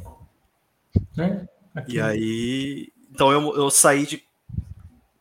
Né? 1.15 1.48
E 1.88 2.00
aí, 2.00 2.94
então 3.12 3.32
eu, 3.32 3.55
eu 3.55 3.70
saí 3.70 4.05
de, 4.05 4.24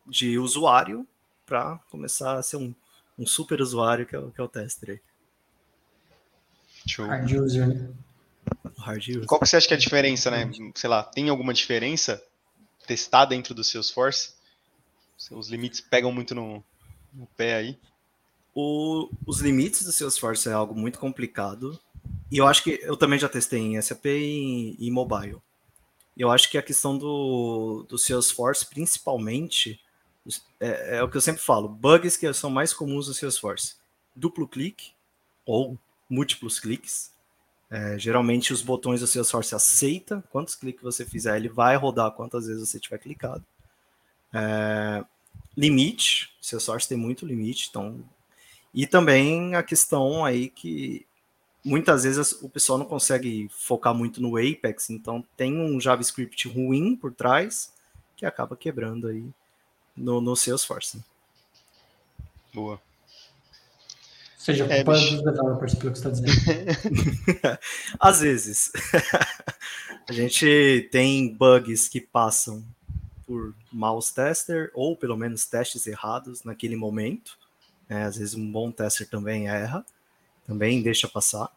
de 0.07 0.39
usuário 0.39 1.05
para 1.45 1.77
começar 1.91 2.37
a 2.37 2.43
ser 2.43 2.57
um, 2.57 2.73
um 3.19 3.25
super 3.25 3.59
usuário 3.59 4.05
que 4.05 4.15
é, 4.15 4.21
que 4.21 4.39
é 4.39 4.43
o 4.43 4.47
tester 4.47 4.91
aí. 4.91 5.01
Show. 6.87 7.07
Hard 7.07 7.31
user, 7.31 7.67
né? 7.67 7.89
Qual 9.25 9.39
que 9.39 9.47
você 9.47 9.57
acha 9.57 9.67
que 9.67 9.73
é 9.73 9.77
a 9.77 9.79
diferença, 9.79 10.29
né? 10.29 10.51
Sei 10.73 10.89
lá, 10.89 11.03
tem 11.03 11.29
alguma 11.29 11.53
diferença 11.53 12.23
testar 12.87 13.25
dentro 13.25 13.53
do 13.53 13.63
Salesforce? 13.63 14.33
Os 15.31 15.49
limites 15.49 15.81
pegam 15.81 16.11
muito 16.11 16.35
no, 16.35 16.63
no 17.13 17.25
pé 17.37 17.55
aí? 17.55 17.79
O, 18.53 19.09
os 19.25 19.39
limites 19.39 19.83
do 19.83 19.91
Salesforce 19.91 20.47
é 20.47 20.53
algo 20.53 20.75
muito 20.75 20.99
complicado. 20.99 21.79
E 22.31 22.37
eu 22.37 22.47
acho 22.47 22.63
que 22.63 22.79
eu 22.83 22.95
também 22.95 23.19
já 23.19 23.27
testei 23.27 23.59
em 23.59 23.81
SAP 23.81 24.05
e 24.05 24.77
em 24.79 24.91
mobile 24.91 25.41
eu 26.17 26.31
acho 26.31 26.49
que 26.49 26.57
a 26.57 26.63
questão 26.63 26.97
do, 26.97 27.85
do 27.89 27.97
Salesforce, 27.97 28.65
principalmente, 28.65 29.79
é, 30.59 30.97
é, 30.97 31.03
o 31.03 31.09
que 31.09 31.17
eu 31.17 31.21
sempre 31.21 31.41
falo, 31.41 31.67
bugs 31.67 32.15
que 32.15 32.31
são 32.33 32.49
mais 32.49 32.73
comuns 32.73 33.07
no 33.07 33.13
Salesforce. 33.13 33.75
Duplo 34.15 34.47
clique 34.47 34.93
ou 35.45 35.77
múltiplos 36.09 36.59
cliques. 36.59 37.11
É, 37.75 37.99
geralmente 37.99 38.53
os 38.53 38.61
botões 38.61 39.01
do 39.01 39.07
Salesforce 39.07 39.53
aceita 39.53 40.23
quantos 40.31 40.55
cliques 40.55 40.81
você 40.81 41.05
fizer, 41.05 41.35
ele 41.35 41.49
vai 41.49 41.75
rodar 41.75 42.09
quantas 42.11 42.47
vezes 42.47 42.69
você 42.69 42.79
tiver 42.79 42.97
clicado. 42.97 43.43
É, 44.33 45.03
limite, 45.57 46.33
o 46.41 46.45
Salesforce 46.45 46.87
tem 46.87 46.97
muito 46.97 47.25
limite, 47.25 47.67
então 47.69 48.01
e 48.73 48.87
também 48.87 49.55
a 49.55 49.63
questão 49.63 50.23
aí 50.23 50.49
que 50.49 51.05
muitas 51.65 52.03
vezes 52.03 52.31
o 52.41 52.47
pessoal 52.47 52.79
não 52.79 52.85
consegue 52.85 53.49
focar 53.51 53.93
muito 53.93 54.21
no 54.21 54.37
Apex, 54.37 54.89
então 54.89 55.21
tem 55.35 55.59
um 55.59 55.77
JavaScript 55.77 56.47
ruim 56.47 56.95
por 56.95 57.13
trás 57.13 57.73
que 58.15 58.25
acaba 58.25 58.55
quebrando 58.55 59.09
aí 59.09 59.27
no, 59.97 60.21
no 60.21 60.33
Salesforce. 60.33 61.03
Boa. 62.53 62.79
Seja, 64.45 64.65
é, 64.65 64.83
culpa 64.83 64.99
dos 64.99 65.23
developers, 65.23 65.73
pelo 65.73 65.91
que 65.91 65.97
você 65.99 66.07
está 66.07 66.09
dizendo. 66.11 67.57
Às 67.99 68.19
vezes. 68.21 68.71
a 70.07 70.13
gente 70.13 70.87
tem 70.91 71.33
bugs 71.33 71.87
que 71.87 71.99
passam 71.99 72.63
por 73.25 73.55
mouse 73.71 74.13
tester, 74.13 74.69
ou 74.75 74.95
pelo 74.95 75.17
menos 75.17 75.45
testes 75.45 75.87
errados 75.87 76.43
naquele 76.43 76.75
momento. 76.75 77.39
É, 77.89 78.03
às 78.03 78.17
vezes 78.17 78.35
um 78.35 78.51
bom 78.51 78.71
tester 78.71 79.07
também 79.07 79.47
erra 79.47 79.85
também 80.45 80.81
deixa 80.81 81.07
passar. 81.07 81.51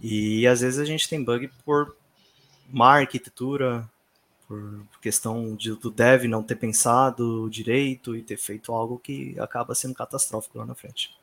E 0.00 0.46
às 0.46 0.60
vezes 0.60 0.80
a 0.80 0.84
gente 0.84 1.08
tem 1.08 1.22
bug 1.22 1.50
por 1.62 1.94
má 2.70 3.00
arquitetura, 3.00 3.86
por 4.46 4.82
questão 5.02 5.54
de, 5.54 5.74
do 5.74 5.90
dev 5.90 6.24
não 6.24 6.42
ter 6.42 6.56
pensado 6.56 7.48
direito 7.50 8.16
e 8.16 8.22
ter 8.22 8.38
feito 8.38 8.72
algo 8.72 8.98
que 8.98 9.38
acaba 9.38 9.74
sendo 9.74 9.94
catastrófico 9.94 10.58
lá 10.58 10.64
na 10.64 10.74
frente. 10.74 11.14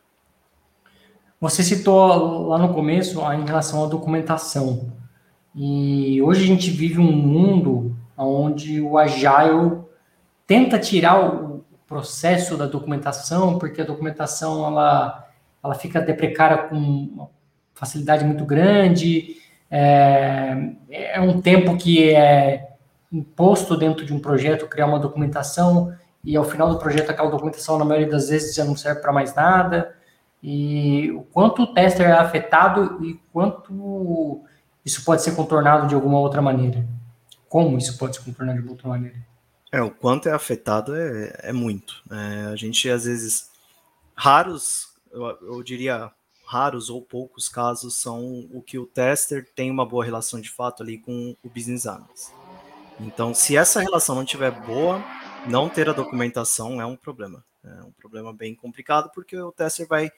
Você 1.40 1.64
citou 1.64 2.48
lá 2.48 2.58
no 2.58 2.74
começo 2.74 3.20
em 3.34 3.46
relação 3.46 3.84
à 3.84 3.88
documentação. 3.88 4.92
E 5.54 6.22
hoje 6.22 6.44
a 6.44 6.48
gente 6.48 6.70
vive 6.72 7.00
um 7.00 7.12
mundo 7.12 7.96
onde 8.18 8.82
o 8.82 8.98
Agile 8.98 9.82
tenta 10.48 10.80
tirar 10.80 11.20
o 11.20 11.66
processo 11.88 12.58
da 12.58 12.66
documentação, 12.66 13.60
porque 13.60 13.82
a 13.82 13.86
documentação 13.86 14.66
ela 14.66 15.22
ela 15.64 15.74
fica 15.74 16.00
deprecada 16.00 16.58
com 16.70 17.28
facilidade 17.74 18.24
muito 18.24 18.46
grande, 18.46 19.36
é, 19.70 20.56
é 20.92 21.20
um 21.20 21.42
tempo 21.42 21.76
que 21.76 22.14
é 22.14 22.70
imposto 23.12 23.76
dentro 23.76 24.06
de 24.06 24.14
um 24.14 24.20
projeto 24.20 24.68
criar 24.68 24.86
uma 24.86 25.00
documentação 25.00 25.92
e 26.24 26.38
ao 26.38 26.44
final 26.44 26.70
do 26.70 26.78
projeto 26.78 27.10
aquela 27.10 27.32
documentação 27.32 27.80
na 27.80 27.86
maioria 27.86 28.10
das 28.10 28.30
vezes 28.30 28.54
já 28.54 28.64
não 28.64 28.76
serve 28.76 29.02
para 29.02 29.12
mais 29.12 29.34
nada 29.34 29.96
e 30.48 31.12
o 31.12 31.24
quanto 31.24 31.64
o 31.64 31.74
tester 31.74 32.08
é 32.08 32.12
afetado 32.12 33.04
e 33.04 33.20
quanto 33.34 34.44
isso 34.86 35.04
pode 35.04 35.24
ser 35.24 35.36
contornado 35.36 35.88
de 35.88 35.96
alguma 35.96 36.20
outra 36.20 36.40
maneira. 36.40 36.88
Como 37.50 37.78
isso 37.80 37.98
pode 37.98 38.16
ser 38.16 38.24
contornado 38.24 38.62
de 38.62 38.70
outra 38.70 38.88
maneira? 38.88 39.18
É, 39.72 39.82
o 39.82 39.90
quanto 39.90 40.30
é 40.30 40.32
afetado 40.32 40.96
é, 40.96 41.34
é 41.44 41.52
muito. 41.52 42.04
É, 42.12 42.52
a 42.52 42.56
gente, 42.56 42.88
às 42.88 43.06
vezes, 43.06 43.50
raros 44.16 44.94
eu, 45.12 45.26
eu 45.42 45.64
diria 45.64 46.12
raros 46.46 46.90
ou 46.90 47.02
poucos 47.02 47.50
casos 47.50 48.00
são 48.00 48.48
o 48.54 48.62
que 48.62 48.78
o 48.78 48.86
tester 48.86 49.50
tem 49.56 49.72
uma 49.72 49.86
boa 49.86 50.06
relação 50.06 50.40
de 50.40 50.52
fato 50.52 50.84
ali 50.84 51.00
com 51.00 51.36
o 51.42 51.50
business 51.50 51.88
analyst. 51.88 52.30
Então, 53.00 53.34
se 53.34 53.58
essa 53.58 53.82
relação 53.82 54.16
não 54.16 54.24
estiver 54.24 54.52
boa, 54.52 55.04
não 55.48 55.70
ter 55.70 55.90
a 55.90 55.94
documentação 55.94 56.80
é 56.80 56.86
um 56.86 56.96
problema. 56.96 57.44
É 57.64 57.84
um 57.84 57.92
problema 57.92 58.32
bem 58.32 58.54
complicado 58.54 59.10
porque 59.14 59.36
o 59.36 59.52
tester 59.52 59.88
vai, 59.88 60.12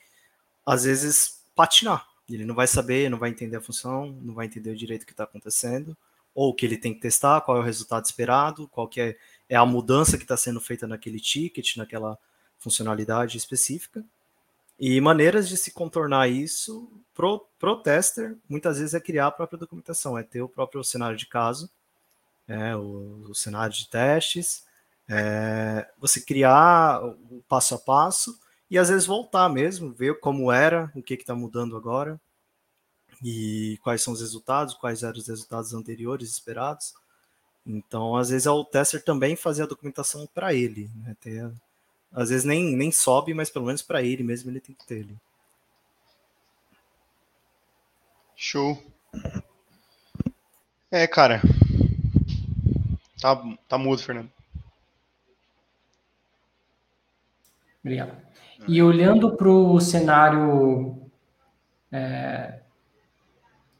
às 0.68 0.84
vezes, 0.84 1.40
patinar. 1.56 2.06
Ele 2.28 2.44
não 2.44 2.54
vai 2.54 2.66
saber, 2.66 3.08
não 3.08 3.18
vai 3.18 3.30
entender 3.30 3.56
a 3.56 3.60
função, 3.60 4.12
não 4.20 4.34
vai 4.34 4.44
entender 4.44 4.70
o 4.70 4.76
direito 4.76 5.06
que 5.06 5.12
está 5.12 5.24
acontecendo, 5.24 5.96
ou 6.34 6.50
o 6.50 6.54
que 6.54 6.66
ele 6.66 6.76
tem 6.76 6.92
que 6.92 7.00
testar, 7.00 7.40
qual 7.40 7.56
é 7.56 7.60
o 7.60 7.64
resultado 7.64 8.04
esperado, 8.04 8.68
qual 8.68 8.86
que 8.86 9.00
é, 9.00 9.16
é 9.48 9.56
a 9.56 9.64
mudança 9.64 10.18
que 10.18 10.24
está 10.24 10.36
sendo 10.36 10.60
feita 10.60 10.86
naquele 10.86 11.18
ticket, 11.18 11.78
naquela 11.78 12.18
funcionalidade 12.58 13.38
específica. 13.38 14.04
E 14.78 15.00
maneiras 15.00 15.48
de 15.48 15.56
se 15.56 15.70
contornar 15.70 16.28
isso 16.28 16.92
pro, 17.14 17.46
pro 17.58 17.82
tester, 17.82 18.36
muitas 18.46 18.78
vezes 18.78 18.92
é 18.92 19.00
criar 19.00 19.28
a 19.28 19.32
própria 19.32 19.58
documentação, 19.58 20.18
é 20.18 20.22
ter 20.22 20.42
o 20.42 20.48
próprio 20.48 20.84
cenário 20.84 21.16
de 21.16 21.26
caso, 21.26 21.70
é, 22.46 22.76
o, 22.76 23.24
o 23.30 23.34
cenário 23.34 23.74
de 23.74 23.88
testes, 23.88 24.64
é, 25.08 25.88
você 25.98 26.20
criar 26.20 27.02
o 27.02 27.42
passo 27.48 27.74
a 27.74 27.78
passo 27.78 28.38
e 28.70 28.78
às 28.78 28.88
vezes 28.88 29.06
voltar 29.06 29.48
mesmo, 29.48 29.92
ver 29.92 30.20
como 30.20 30.52
era, 30.52 30.90
o 30.94 31.02
que 31.02 31.14
está 31.14 31.34
mudando 31.34 31.76
agora 31.76 32.20
e 33.22 33.78
quais 33.82 34.02
são 34.02 34.12
os 34.12 34.20
resultados, 34.20 34.74
quais 34.74 35.02
eram 35.02 35.18
os 35.18 35.26
resultados 35.26 35.74
anteriores 35.74 36.30
esperados. 36.30 36.94
Então, 37.66 38.16
às 38.16 38.30
vezes 38.30 38.46
é 38.46 38.50
o 38.50 38.64
tester 38.64 39.02
também 39.02 39.36
fazer 39.36 39.64
a 39.64 39.66
documentação 39.66 40.26
para 40.34 40.54
ele, 40.54 40.90
né, 40.96 41.16
ter 41.20 41.50
às 42.12 42.30
vezes 42.30 42.44
nem, 42.44 42.74
nem 42.74 42.90
sobe, 42.90 43.34
mas 43.34 43.50
pelo 43.50 43.66
menos 43.66 43.82
para 43.82 44.02
ele 44.02 44.22
mesmo 44.22 44.50
ele 44.50 44.60
tem 44.60 44.74
que 44.74 44.86
ter 44.86 45.02
ali. 45.02 45.16
Show. 48.34 48.82
É, 50.90 51.06
cara. 51.06 51.42
Tá, 53.20 53.36
tá 53.68 53.76
mudo, 53.76 54.00
Fernando. 54.00 54.30
Obrigado. 57.82 58.12
E 58.66 58.82
olhando 58.82 59.36
para 59.36 59.48
o 59.48 59.80
cenário, 59.80 61.00
é, 61.92 62.60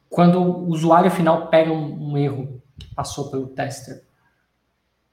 quando 0.09 0.41
o 0.41 0.69
usuário 0.69 1.11
final 1.11 1.47
pega 1.47 1.71
um, 1.71 2.11
um, 2.11 2.17
erro 2.17 2.61
que 2.77 2.87
passou 2.95 3.29
pelo 3.29 3.47
tester, 3.47 4.03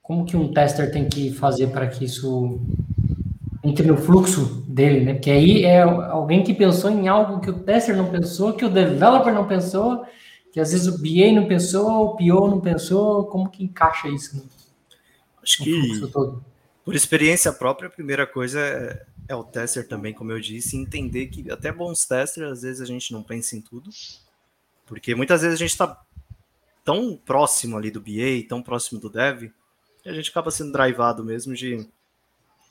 como 0.01 0.25
que 0.25 0.37
um 0.37 0.53
tester 0.53 0.91
tem 0.91 1.07
que 1.07 1.31
fazer 1.33 1.67
para 1.67 1.87
que 1.87 2.05
isso 2.05 2.61
entre 3.63 3.85
no 3.85 3.97
fluxo 3.97 4.63
dele, 4.67 5.01
né? 5.01 5.13
Porque 5.15 5.29
aí 5.29 5.65
é 5.65 5.81
alguém 5.81 6.43
que 6.43 6.53
pensou 6.53 6.89
em 6.89 7.07
algo 7.09 7.41
que 7.41 7.49
o 7.49 7.59
tester 7.59 7.95
não 7.95 8.09
pensou, 8.09 8.53
que 8.53 8.63
o 8.63 8.69
developer 8.69 9.33
não 9.33 9.45
pensou, 9.45 10.05
que 10.53 10.59
às 10.59 10.71
vezes 10.71 10.87
o 10.87 10.97
BA 11.01 11.33
não 11.33 11.47
pensou, 11.47 12.05
o 12.05 12.15
PO 12.15 12.47
não 12.47 12.61
pensou, 12.61 13.25
como 13.25 13.49
que 13.49 13.65
encaixa 13.65 14.07
isso? 14.07 14.37
Né? 14.37 14.43
Acho 15.43 15.63
que 15.63 16.01
Por 16.87 16.95
experiência 16.95 17.51
própria, 17.51 17.89
a 17.89 17.91
primeira 17.91 18.25
coisa 18.25 18.61
é, 18.61 19.05
é, 19.27 19.35
o 19.35 19.43
tester 19.43 19.85
também, 19.85 20.13
como 20.13 20.31
eu 20.31 20.39
disse, 20.39 20.77
entender 20.77 21.27
que 21.27 21.51
até 21.51 21.69
bons 21.69 22.05
testers, 22.05 22.49
às 22.49 22.61
vezes 22.61 22.79
a 22.79 22.85
gente 22.85 23.11
não 23.11 23.21
pensa 23.21 23.57
em 23.57 23.61
tudo, 23.61 23.89
porque 24.85 25.13
muitas 25.13 25.41
vezes 25.41 25.55
a 25.55 25.59
gente 25.59 25.71
está 25.71 26.01
tão 26.85 27.17
próximo 27.17 27.77
ali 27.77 27.91
do 27.91 27.99
BA, 27.99 28.47
tão 28.47 28.63
próximo 28.63 29.01
do 29.01 29.09
dev, 29.09 29.51
que 30.01 30.07
a 30.07 30.13
gente 30.13 30.29
acaba 30.29 30.49
sendo 30.49 30.71
drivado 30.71 31.25
mesmo 31.25 31.53
de 31.53 31.85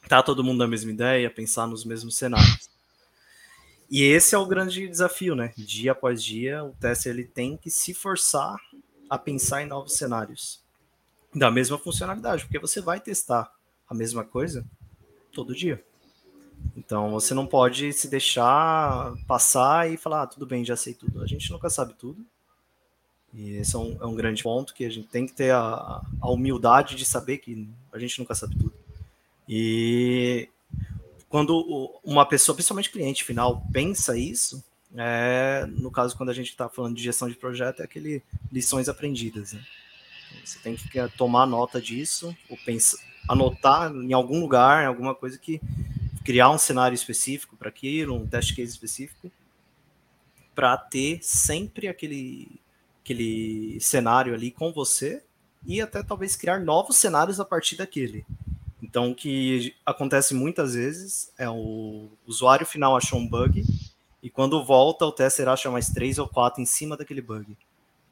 tá 0.09 0.23
todo 0.23 0.43
mundo 0.43 0.61
na 0.61 0.67
mesma 0.67 0.91
ideia, 0.91 1.31
pensar 1.31 1.67
nos 1.67 1.85
mesmos 1.85 2.17
cenários. 2.17 2.71
E 3.91 4.03
esse 4.03 4.35
é 4.35 4.39
o 4.39 4.47
grande 4.47 4.89
desafio, 4.89 5.35
né? 5.35 5.53
Dia 5.59 5.93
após 5.93 6.25
dia, 6.25 6.65
o 6.65 6.71
tester 6.81 7.13
ele 7.13 7.25
tem 7.25 7.55
que 7.55 7.71
se 7.71 7.93
forçar 7.93 8.57
a 9.11 9.19
pensar 9.19 9.63
em 9.63 9.67
novos 9.67 9.93
cenários 9.93 10.65
da 11.35 11.51
mesma 11.51 11.77
funcionalidade, 11.77 12.45
porque 12.45 12.59
você 12.59 12.81
vai 12.81 12.99
testar 12.99 13.55
a 13.89 13.95
mesma 13.95 14.25
coisa 14.25 14.65
todo 15.33 15.55
dia. 15.55 15.83
Então 16.77 17.11
você 17.11 17.35
não 17.35 17.47
pode 17.47 17.93
se 17.93 18.09
deixar 18.09 19.15
passar 19.27 19.91
e 19.91 19.97
falar, 19.97 20.23
ah, 20.23 20.27
tudo 20.27 20.47
bem, 20.47 20.65
já 20.65 20.77
sei 20.77 20.95
tudo. 20.95 21.23
A 21.23 21.27
gente 21.27 21.51
nunca 21.51 21.69
sabe 21.69 21.95
tudo. 21.95 22.25
E 23.35 23.57
esse 23.57 23.77
é 23.77 23.79
um, 23.79 23.99
é 24.01 24.07
um 24.07 24.15
grande 24.15 24.43
ponto 24.43 24.73
que 24.73 24.85
a 24.85 24.91
gente 24.91 25.09
tem 25.09 25.27
que 25.27 25.35
ter 25.35 25.53
a, 25.53 26.03
a 26.21 26.31
humildade 26.31 26.97
de 26.97 27.05
saber 27.05 27.39
que 27.39 27.69
a 27.93 27.99
gente 27.99 28.19
nunca 28.19 28.35
sabe 28.35 28.57
tudo. 28.57 28.73
E 29.49 30.49
quando 31.29 32.01
uma 32.03 32.25
pessoa, 32.25 32.55
principalmente 32.55 32.91
cliente 32.91 33.25
final, 33.25 33.63
pensa 33.73 34.17
isso, 34.17 34.65
é, 34.97 35.67
no 35.69 35.91
caso, 35.91 36.17
quando 36.17 36.31
a 36.31 36.35
gente 36.35 36.49
está 36.49 36.69
falando 36.69 36.97
de 36.97 37.03
gestão 37.03 37.29
de 37.29 37.35
projeto, 37.35 37.81
é 37.81 37.85
aquele 37.85 38.23
lições 38.51 38.89
aprendidas. 38.89 39.53
Né? 39.53 39.63
Você 40.43 40.59
tem 40.61 40.77
que 40.77 41.09
tomar 41.17 41.47
nota 41.47 41.81
disso, 41.81 42.35
ou 42.49 42.57
pensar, 42.65 42.99
anotar 43.29 43.93
em 43.93 44.13
algum 44.13 44.41
lugar, 44.41 44.83
em 44.83 44.87
alguma 44.87 45.15
coisa 45.15 45.39
que 45.39 45.61
criar 46.25 46.51
um 46.51 46.59
cenário 46.59 46.95
específico 46.95 47.57
para 47.57 47.69
aquilo, 47.69 48.15
um 48.15 48.27
teste 48.27 48.55
case 48.55 48.73
específico, 48.73 49.31
para 50.55 50.77
ter 50.77 51.21
sempre 51.23 51.89
aquele, 51.89 52.61
aquele 53.05 53.79
cenário 53.81 54.35
ali 54.35 54.51
com 54.51 54.73
você 54.73 55.23
e 55.65 55.81
até 55.81 56.03
talvez 56.03 56.35
criar 56.35 56.61
novos 56.61 56.97
cenários 56.97 57.39
a 57.39 57.45
partir 57.45 57.77
daquele. 57.77 58.25
Então, 58.83 59.11
o 59.11 59.15
que 59.15 59.75
acontece 59.85 60.35
muitas 60.35 60.75
vezes 60.75 61.33
é 61.39 61.49
o 61.49 62.09
usuário 62.27 62.67
final 62.67 62.97
achou 62.97 63.19
um 63.19 63.29
bug 63.29 63.65
e 64.23 64.31
quando 64.31 64.65
volta 64.65 65.05
o 65.05 65.13
tester 65.13 65.49
acha 65.49 65.71
mais 65.71 65.89
três 65.89 66.19
ou 66.19 66.29
quatro 66.29 66.61
em 66.61 66.67
cima 66.67 66.97
daquele 66.97 67.21
bug 67.21 67.57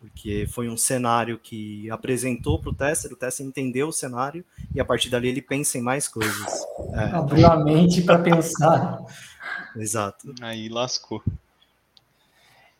porque 0.04 0.46
foi 0.50 0.68
um 0.68 0.76
cenário 0.76 1.38
que 1.38 1.90
apresentou 1.90 2.58
para 2.58 2.70
o 2.70 2.74
tester, 2.74 3.10
o 3.12 3.16
tester 3.16 3.46
entendeu 3.46 3.88
o 3.88 3.92
cenário 3.92 4.44
e 4.74 4.80
a 4.80 4.84
partir 4.84 5.08
dali 5.08 5.28
ele 5.28 5.40
pensa 5.40 5.78
em 5.78 5.80
mais 5.80 6.06
coisas. 6.06 6.66
É. 6.92 7.16
Abriu 7.16 7.46
a 7.46 7.56
mente 7.56 8.02
para 8.02 8.18
pensar. 8.18 8.98
Exato. 9.76 10.34
Aí 10.42 10.68
lascou. 10.68 11.22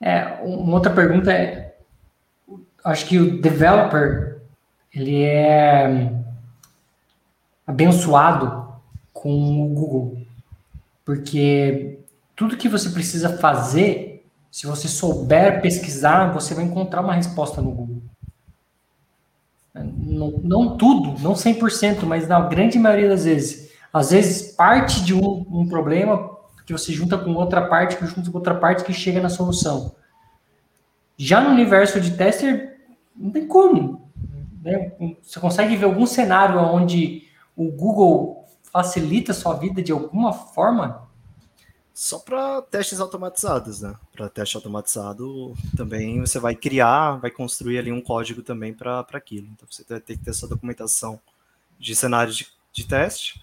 É, 0.01 0.39
uma 0.43 0.75
outra 0.75 0.93
pergunta 0.93 1.33
é, 1.33 1.77
acho 2.85 3.07
que 3.07 3.19
o 3.19 3.41
developer 3.41 4.43
ele 4.93 5.23
é 5.23 6.13
abençoado 7.67 8.69
com 9.15 9.65
o 9.65 9.69
Google, 9.69 10.27
porque 11.05 11.99
tudo 12.37 12.57
que 12.57 12.69
você 12.69 12.91
precisa 12.91 13.39
fazer 13.39 14.14
se 14.55 14.69
você 14.69 14.87
souber 14.87 15.61
pesquisar, 15.61 16.33
você 16.33 16.55
vai 16.55 16.63
encontrar 16.63 17.01
uma 17.01 17.13
resposta 17.13 17.61
no 17.61 17.73
Google. 17.73 18.03
Não, 19.75 20.31
não 20.45 20.77
tudo, 20.77 21.21
não 21.21 21.33
100%, 21.33 22.05
mas 22.05 22.29
na 22.29 22.41
grande 22.43 22.79
maioria 22.79 23.09
das 23.09 23.25
vezes. 23.25 23.73
Às 23.93 24.13
vezes, 24.13 24.53
parte 24.53 25.03
de 25.03 25.13
um, 25.13 25.45
um 25.51 25.67
problema 25.67 26.39
que 26.65 26.73
você 26.73 26.93
junta 26.93 27.19
com 27.19 27.33
outra 27.33 27.67
parte, 27.67 27.97
que 27.97 28.07
junta 28.07 28.31
com 28.31 28.39
outra 28.39 28.55
parte, 28.55 28.85
que 28.85 28.93
chega 28.93 29.21
na 29.21 29.29
solução. 29.29 29.97
Já 31.17 31.41
no 31.41 31.51
universo 31.51 32.01
de 32.01 32.13
tester, 32.13 32.79
não 33.17 33.33
tem 33.33 33.49
como. 33.49 34.09
Né? 34.63 34.93
Você 35.21 35.41
consegue 35.41 35.75
ver 35.75 35.87
algum 35.87 36.07
cenário 36.07 36.61
onde 36.61 37.25
o 37.57 37.73
Google 37.73 38.47
facilita 38.73 39.33
a 39.33 39.35
sua 39.35 39.55
vida 39.55 39.83
de 39.83 39.91
alguma 39.91 40.33
forma? 40.33 41.09
Só 41.95 42.19
para 42.19 42.61
testes 42.63 42.99
automatizados, 42.99 43.81
né? 43.81 43.95
Para 44.13 44.29
teste 44.29 44.57
automatizado, 44.57 45.55
também 45.77 46.21
você 46.21 46.41
vai 46.41 46.57
criar, 46.57 47.19
vai 47.21 47.31
construir 47.31 47.79
ali 47.79 47.93
um 47.93 48.01
código 48.01 48.43
também 48.43 48.75
para 48.75 49.07
aquilo. 49.13 49.47
Então 49.53 49.69
você 49.71 49.85
vai 49.89 50.01
ter 50.01 50.19
que 50.19 50.25
ter 50.25 50.31
essa 50.31 50.49
documentação 50.49 51.21
de 51.79 51.95
cenários 51.95 52.37
de, 52.37 52.49
de 52.73 52.85
teste, 52.85 53.41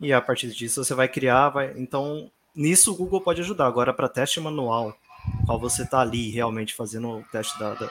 e 0.00 0.14
a 0.14 0.20
partir 0.20 0.48
disso 0.48 0.82
você 0.82 0.94
vai 0.94 1.08
criar, 1.08 1.50
vai. 1.50 1.74
Então, 1.76 2.30
nisso 2.54 2.90
o 2.92 2.96
Google 2.96 3.20
pode 3.20 3.42
ajudar. 3.42 3.66
Agora, 3.66 3.92
para 3.92 4.08
teste 4.08 4.40
manual, 4.40 4.96
qual 5.44 5.60
você 5.60 5.82
está 5.82 6.00
ali 6.00 6.30
realmente 6.30 6.74
fazendo 6.74 7.18
o 7.18 7.24
teste 7.24 7.58
da, 7.58 7.74
da. 7.74 7.90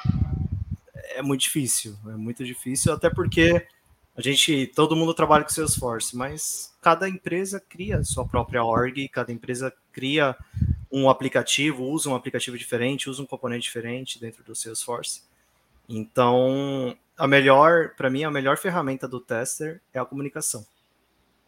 É 1.13 1.21
muito 1.21 1.41
difícil, 1.41 1.95
é 2.07 2.15
muito 2.15 2.43
difícil, 2.43 2.91
até 2.91 3.11
porque 3.11 3.67
a 4.17 4.21
gente, 4.21 4.67
todo 4.75 4.95
mundo 4.95 5.13
trabalha 5.13 5.43
com 5.43 5.49
Salesforce, 5.49 6.15
mas 6.17 6.73
cada 6.81 7.07
empresa 7.07 7.59
cria 7.59 8.03
sua 8.03 8.25
própria 8.25 8.63
org, 8.63 9.07
cada 9.09 9.31
empresa 9.31 9.71
cria 9.99 10.33
um 10.89 11.09
aplicativo, 11.09 11.83
usa 11.83 12.09
um 12.09 12.15
aplicativo 12.15 12.57
diferente, 12.57 13.09
usa 13.09 13.21
um 13.21 13.25
componente 13.25 13.63
diferente 13.63 14.17
dentro 14.17 14.43
do 14.45 14.55
Salesforce. 14.55 15.23
Então, 15.89 16.97
a 17.17 17.27
melhor, 17.27 17.95
para 17.95 18.09
mim, 18.09 18.23
a 18.23 18.31
melhor 18.31 18.57
ferramenta 18.57 19.09
do 19.09 19.19
tester 19.19 19.81
é 19.93 19.99
a 19.99 20.05
comunicação. 20.05 20.65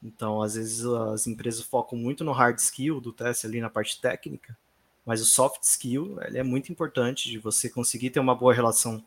Então, 0.04 0.42
às 0.42 0.56
vezes 0.56 0.86
as 0.86 1.28
empresas 1.28 1.64
focam 1.64 1.98
muito 1.98 2.26
no 2.26 2.34
hard 2.34 2.58
skill 2.58 3.00
do 3.00 3.14
teste 3.14 3.46
ali 3.48 3.62
na 3.62 3.70
parte 3.70 4.02
técnica, 4.02 4.58
mas 5.06 5.22
o 5.22 5.26
soft 5.26 5.64
skill 5.64 6.20
ele 6.24 6.38
é 6.38 6.44
muito 6.44 6.72
importante 6.72 7.30
de 7.30 7.38
você 7.38 7.70
conseguir 7.70 8.10
ter 8.10 8.20
uma 8.20 8.36
boa 8.36 8.54
relação, 8.54 9.02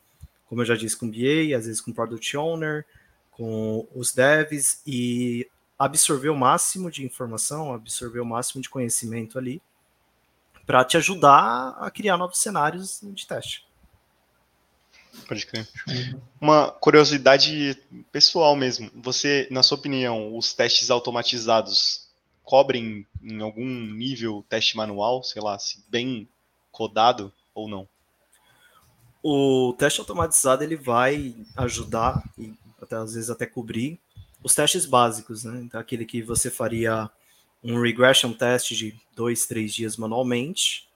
como 0.47 0.63
eu 0.63 0.65
já 0.65 0.75
disse, 0.75 0.97
com 0.97 1.11
BA, 1.11 1.55
às 1.55 1.67
vezes 1.67 1.81
com 1.83 1.93
product 1.93 2.35
owner, 2.37 2.87
com 3.33 3.87
os 3.95 4.15
devs 4.15 4.81
e 4.87 5.47
absorver 5.79 6.29
o 6.29 6.37
máximo 6.37 6.91
de 6.91 7.05
informação, 7.05 7.75
absorver 7.75 8.21
o 8.21 8.27
máximo 8.27 8.63
de 8.63 8.71
conhecimento 8.71 9.39
ali, 9.39 9.61
para 10.67 10.85
te 10.85 10.97
ajudar 10.97 11.77
a 11.79 11.91
criar 11.91 12.17
novos 12.17 12.39
cenários 12.39 13.01
de 13.03 13.27
teste. 13.27 13.67
Pode 15.29 15.47
crer. 15.47 15.69
Uma 16.41 16.71
curiosidade 16.71 17.81
pessoal 18.11 18.57
mesmo. 18.57 18.91
Você, 18.97 19.47
na 19.51 19.63
sua 19.63 19.79
opinião, 19.79 20.37
os 20.37 20.53
testes 20.53 20.91
automatizados 20.91 22.09
cobrem 22.43 23.07
em 23.23 23.41
algum 23.41 23.65
nível 23.65 24.45
teste 24.49 24.77
manual, 24.77 25.23
sei 25.23 25.41
lá, 25.41 25.59
se 25.59 25.83
bem 25.89 26.29
codado 26.71 27.33
ou 27.55 27.69
não? 27.69 27.89
O 29.23 29.75
teste 29.79 30.01
automatizado 30.01 30.63
ele 30.63 30.77
vai 30.77 31.35
ajudar 31.57 32.23
e 32.37 32.53
até, 32.81 32.97
às 32.97 33.15
vezes 33.15 33.31
até 33.31 33.47
cobrir 33.47 33.99
os 34.45 34.55
testes 34.55 34.85
básicos, 34.85 35.43
né? 35.43 35.59
Então, 35.63 35.81
aquele 35.81 36.05
que 36.05 36.23
você 36.23 36.51
faria 36.51 37.11
um 37.63 37.81
regression 37.81 38.31
test 38.35 38.73
de 38.75 38.95
dois, 39.17 39.47
três 39.47 39.75
dias 39.75 39.97
manualmente, 39.97 40.87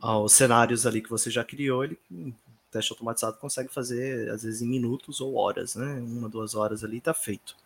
os 0.00 0.32
cenários 0.32 0.86
ali 0.86 1.02
que 1.02 1.10
você 1.10 1.28
já 1.28 1.42
criou, 1.42 1.82
ele 1.82 1.98
o 2.10 2.32
teste 2.70 2.92
automatizado 2.92 3.36
consegue 3.38 3.72
fazer 3.72 4.30
às 4.30 4.44
vezes 4.44 4.62
em 4.62 4.66
minutos 4.66 5.20
ou 5.20 5.34
horas, 5.34 5.74
né? 5.74 5.94
Uma, 5.94 6.28
duas 6.28 6.54
horas 6.54 6.84
ali 6.84 6.98
está 6.98 7.12
feito. 7.12 7.56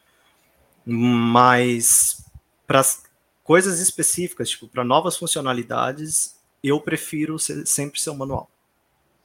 Mas 0.84 2.24
para 2.66 2.82
coisas 3.44 3.80
específicas, 3.80 4.48
tipo 4.48 4.66
para 4.66 4.82
novas 4.82 5.16
funcionalidades, 5.16 6.38
eu 6.62 6.80
prefiro 6.80 7.38
ser, 7.38 7.66
sempre 7.66 8.00
ser 8.00 8.10
um 8.10 8.16
manual, 8.16 8.50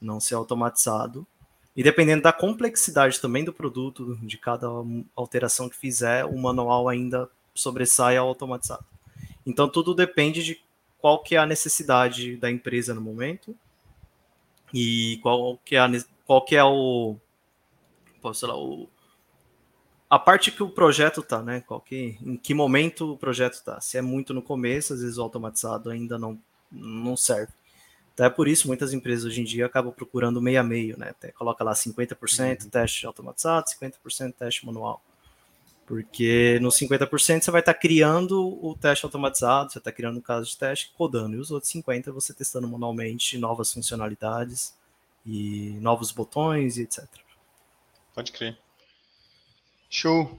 não 0.00 0.20
ser 0.20 0.34
automatizado, 0.34 1.26
e 1.76 1.82
dependendo 1.82 2.22
da 2.22 2.32
complexidade 2.32 3.20
também 3.20 3.44
do 3.44 3.52
produto, 3.52 4.16
de 4.22 4.38
cada 4.38 4.68
alteração 5.16 5.68
que 5.68 5.76
fizer, 5.76 6.24
o 6.24 6.38
manual 6.38 6.88
ainda 6.88 7.28
sobressai 7.54 8.16
ao 8.16 8.28
automatizado. 8.28 8.84
Então 9.44 9.68
tudo 9.68 9.94
depende 9.94 10.42
de 10.42 10.60
qual 10.98 11.22
que 11.22 11.34
é 11.34 11.38
a 11.38 11.46
necessidade 11.46 12.36
da 12.36 12.50
empresa 12.50 12.94
no 12.94 13.00
momento 13.00 13.54
e 14.72 15.18
qual 15.22 15.58
que 15.64 15.76
é, 15.76 15.80
a, 15.80 15.88
qual 16.26 16.44
que 16.44 16.56
é 16.56 16.64
o, 16.64 17.16
posso 18.22 18.46
lá, 18.46 18.56
o 18.56 18.88
a 20.08 20.18
parte 20.18 20.52
que 20.52 20.62
o 20.62 20.68
projeto 20.68 21.20
está, 21.20 21.42
né? 21.42 21.60
Qual 21.66 21.80
que, 21.80 22.16
em 22.22 22.36
que 22.36 22.54
momento 22.54 23.14
o 23.14 23.16
projeto 23.16 23.54
está? 23.54 23.80
Se 23.80 23.98
é 23.98 24.02
muito 24.02 24.32
no 24.32 24.40
começo, 24.40 24.92
às 24.92 25.00
vezes 25.00 25.18
o 25.18 25.22
automatizado 25.22 25.90
ainda 25.90 26.16
não, 26.16 26.38
não 26.70 27.16
serve. 27.16 27.52
Até 28.14 28.30
por 28.30 28.46
isso, 28.46 28.68
muitas 28.68 28.92
empresas 28.92 29.24
hoje 29.24 29.40
em 29.40 29.44
dia 29.44 29.66
acabam 29.66 29.92
procurando 29.92 30.40
meio 30.40 30.60
a 30.60 30.62
meio, 30.62 30.96
né? 30.96 31.10
Até 31.10 31.32
coloca 31.32 31.64
lá 31.64 31.72
50% 31.72 32.62
uhum. 32.62 32.70
teste 32.70 33.06
automatizado, 33.06 33.66
50% 33.66 34.34
teste 34.34 34.64
manual. 34.64 35.02
Porque 35.84 36.58
no 36.62 36.68
50% 36.68 37.42
você 37.42 37.50
vai 37.50 37.60
estar 37.60 37.74
tá 37.74 37.78
criando 37.78 38.40
o 38.64 38.76
teste 38.80 39.04
automatizado, 39.04 39.72
você 39.72 39.78
está 39.78 39.90
criando 39.90 40.18
o 40.18 40.22
caso 40.22 40.48
de 40.48 40.56
teste, 40.56 40.92
codando. 40.96 41.36
E 41.36 41.38
os 41.38 41.50
outros 41.50 41.72
50% 41.72 42.12
você 42.12 42.32
testando 42.32 42.68
manualmente 42.68 43.36
novas 43.36 43.72
funcionalidades 43.72 44.74
e 45.26 45.76
novos 45.80 46.12
botões 46.12 46.78
e 46.78 46.82
etc. 46.82 47.04
Pode 48.14 48.30
crer. 48.30 48.56
Show. 49.90 50.38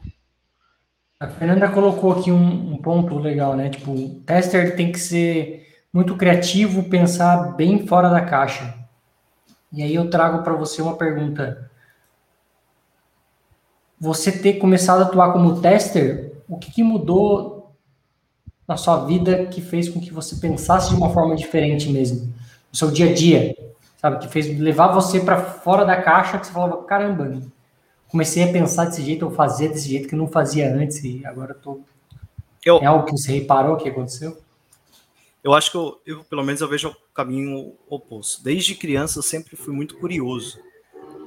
A 1.19 1.27
Fernanda 1.27 1.69
colocou 1.69 2.13
aqui 2.13 2.31
um, 2.31 2.73
um, 2.73 2.77
ponto 2.77 3.17
legal, 3.17 3.55
né? 3.55 3.69
Tipo, 3.69 3.91
o 3.91 4.21
tester 4.21 4.75
tem 4.75 4.91
que 4.91 4.99
ser 4.99 5.74
muito 5.95 6.17
criativo, 6.17 6.83
pensar 6.89 7.55
bem 7.55 7.87
fora 7.87 8.09
da 8.09 8.19
caixa. 8.19 8.75
E 9.71 9.81
aí 9.81 9.95
eu 9.95 10.09
trago 10.09 10.43
para 10.43 10.51
você 10.51 10.81
uma 10.81 10.97
pergunta. 10.97 11.71
Você 13.97 14.29
ter 14.29 14.55
começado 14.55 15.01
a 15.01 15.05
atuar 15.05 15.31
como 15.31 15.61
tester, 15.61 16.33
o 16.49 16.57
que, 16.57 16.69
que 16.69 16.83
mudou 16.83 17.71
na 18.67 18.75
sua 18.75 19.05
vida 19.05 19.45
que 19.45 19.61
fez 19.61 19.87
com 19.87 20.01
que 20.01 20.13
você 20.13 20.35
pensasse 20.35 20.89
de 20.89 20.97
uma 20.97 21.11
forma 21.11 21.33
diferente 21.33 21.89
mesmo? 21.89 22.25
No 22.69 22.77
seu 22.77 22.91
dia 22.91 23.11
a 23.11 23.13
dia, 23.13 23.55
sabe? 23.95 24.17
Que 24.17 24.27
fez 24.27 24.47
levar 24.59 24.89
você 24.89 25.21
para 25.21 25.37
fora 25.37 25.85
da 25.85 26.01
caixa, 26.01 26.37
que 26.37 26.45
você 26.45 26.51
falava, 26.51 26.83
caramba, 26.83 27.41
comecei 28.09 28.43
a 28.43 28.51
pensar 28.51 28.83
desse 28.83 29.01
jeito, 29.01 29.23
ou 29.23 29.31
fazer 29.31 29.69
desse 29.69 29.87
jeito 29.87 30.09
que 30.09 30.15
não 30.15 30.27
fazia 30.27 30.75
antes, 30.75 31.01
e 31.05 31.25
agora 31.25 31.53
tô. 31.53 31.79
Eu, 32.65 32.79
é 32.79 32.85
algo 32.85 33.05
que 33.05 33.11
você 33.11 33.31
reparou 33.31 33.77
que 33.77 33.87
aconteceu? 33.87 34.43
Eu 35.45 35.53
acho 35.53 35.69
que 35.69 35.77
eu, 35.77 36.01
eu, 36.07 36.23
pelo 36.23 36.43
menos, 36.43 36.59
eu 36.59 36.67
vejo 36.67 36.89
o 36.89 37.13
caminho 37.13 37.75
oposto. 37.87 38.43
Desde 38.43 38.73
criança, 38.73 39.19
eu 39.19 39.21
sempre 39.21 39.55
fui 39.55 39.71
muito 39.71 39.95
curioso. 39.99 40.59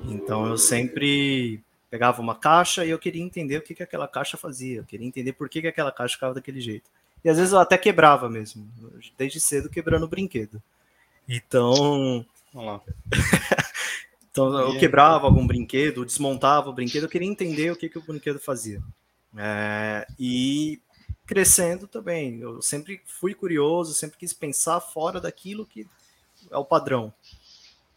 Então, 0.09 0.45
eu 0.45 0.59
sempre 0.59 1.63
pegava 1.89 2.21
uma 2.21 2.35
caixa 2.35 2.85
e 2.85 2.91
eu 2.91 2.99
queria 2.99 3.23
entender 3.23 3.59
o 3.59 3.63
que, 3.63 3.77
que 3.77 3.83
aquela 3.85 4.09
caixa 4.09 4.37
fazia. 4.37 4.79
Eu 4.79 4.85
queria 4.85 5.07
entender 5.07 5.35
por 5.35 5.49
que, 5.49 5.61
que 5.61 5.69
aquela 5.69 5.93
caixa 5.93 6.15
ficava 6.15 6.35
daquele 6.35 6.61
jeito. 6.61 6.91
E 7.25 7.31
às 7.31 7.37
vezes 7.37 7.53
eu 7.53 7.61
até 7.61 7.79
quebrava 7.79 8.29
mesmo, 8.29 8.69
desde 9.17 9.39
cedo 9.39 9.71
quebrando 9.71 10.03
o 10.03 10.09
brinquedo. 10.09 10.61
Então. 11.29 12.27
Vamos 12.53 12.73
lá. 12.73 12.81
Então 14.31 14.57
eu 14.57 14.79
quebrava 14.79 15.27
algum 15.27 15.45
brinquedo, 15.45 16.05
desmontava 16.05 16.71
o 16.71 16.73
brinquedo, 16.73 17.05
eu 17.05 17.09
queria 17.09 17.27
entender 17.27 17.73
o 17.73 17.77
que, 17.77 17.89
que 17.89 17.99
o 17.99 18.03
brinquedo 18.03 18.39
fazia. 18.39 18.81
É, 19.37 20.07
e 20.17 20.81
crescendo 21.29 21.87
também, 21.87 22.41
eu 22.41 22.63
sempre 22.63 23.03
fui 23.05 23.35
curioso, 23.35 23.93
sempre 23.93 24.17
quis 24.17 24.33
pensar 24.33 24.81
fora 24.81 25.21
daquilo 25.21 25.67
que 25.67 25.87
é 26.51 26.57
o 26.57 26.65
padrão. 26.65 27.13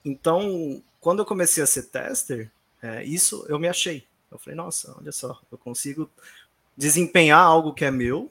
Então, 0.04 0.84
quando 1.00 1.20
eu 1.20 1.26
comecei 1.26 1.64
a 1.64 1.68
ser 1.68 1.84
tester, 1.84 2.52
é, 2.82 3.06
isso 3.06 3.46
eu 3.48 3.58
me 3.58 3.70
achei. 3.70 4.06
Eu 4.30 4.38
falei, 4.38 4.56
nossa, 4.56 4.94
olha 4.98 5.14
só, 5.14 5.40
eu 5.50 5.58
consigo 5.58 6.12
desempenhar 6.76 7.40
algo 7.40 7.74
que 7.74 7.86
é 7.86 7.92
meu 7.92 8.30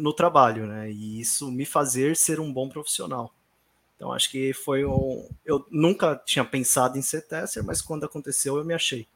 no 0.00 0.14
trabalho, 0.14 0.66
né? 0.66 0.90
E 0.90 1.20
isso 1.20 1.50
me 1.50 1.66
fazer 1.66 2.16
ser 2.16 2.40
um 2.40 2.50
bom 2.50 2.70
profissional. 2.70 3.34
Então 3.96 4.10
acho 4.10 4.30
que 4.30 4.54
foi 4.54 4.86
um. 4.86 5.28
Eu 5.44 5.66
nunca 5.70 6.16
tinha 6.24 6.44
pensado 6.46 6.96
em 6.96 7.02
ser 7.02 7.26
tester, 7.26 7.62
mas 7.62 7.82
quando 7.82 8.04
aconteceu 8.04 8.56
eu 8.56 8.64
me 8.64 8.72
achei. 8.72 9.06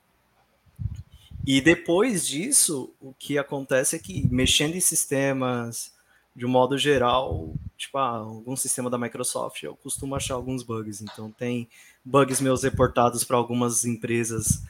E 1.47 1.61
depois 1.61 2.27
disso, 2.27 2.93
o 3.01 3.15
que 3.17 3.39
acontece 3.39 3.95
é 3.95 3.99
que 4.01 4.27
mexendo 4.29 4.75
em 4.75 4.81
sistemas, 4.81 5.93
de 6.35 6.45
um 6.45 6.49
modo 6.49 6.77
geral, 6.77 7.55
tipo, 7.79 7.97
ah, 7.99 8.17
algum 8.17 8.57
sistema 8.57 8.91
da 8.91 8.99
Microsoft, 8.99 9.63
eu 9.63 9.77
costumo 9.77 10.17
achar 10.17 10.35
alguns 10.35 10.65
bugs. 10.65 11.01
Então 11.01 11.31
tem 11.31 11.69
bugs 12.05 12.41
meus 12.41 12.65
reportados 12.65 13.23
para 13.23 13.37
algumas 13.37 13.85
empresas 13.85 14.63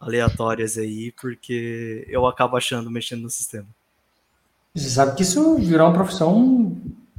aleatórias 0.00 0.78
aí, 0.78 1.12
porque 1.20 2.04
eu 2.08 2.26
acabo 2.26 2.56
achando 2.56 2.90
mexendo 2.90 3.22
no 3.22 3.30
sistema. 3.30 3.68
Você 4.74 4.88
sabe 4.88 5.14
que 5.14 5.22
isso 5.22 5.56
virou 5.58 5.86
uma 5.86 5.94
profissão 5.94 6.74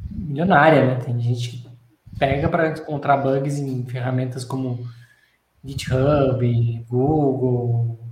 milionária, 0.10 0.86
né? 0.86 0.96
Tem 1.04 1.20
gente 1.20 1.50
que 1.52 1.70
pega 2.18 2.50
para 2.50 2.72
encontrar 2.72 3.18
bugs 3.18 3.60
em 3.60 3.86
ferramentas 3.86 4.44
como 4.44 4.86
GitHub, 5.64 6.86
Google, 6.90 8.03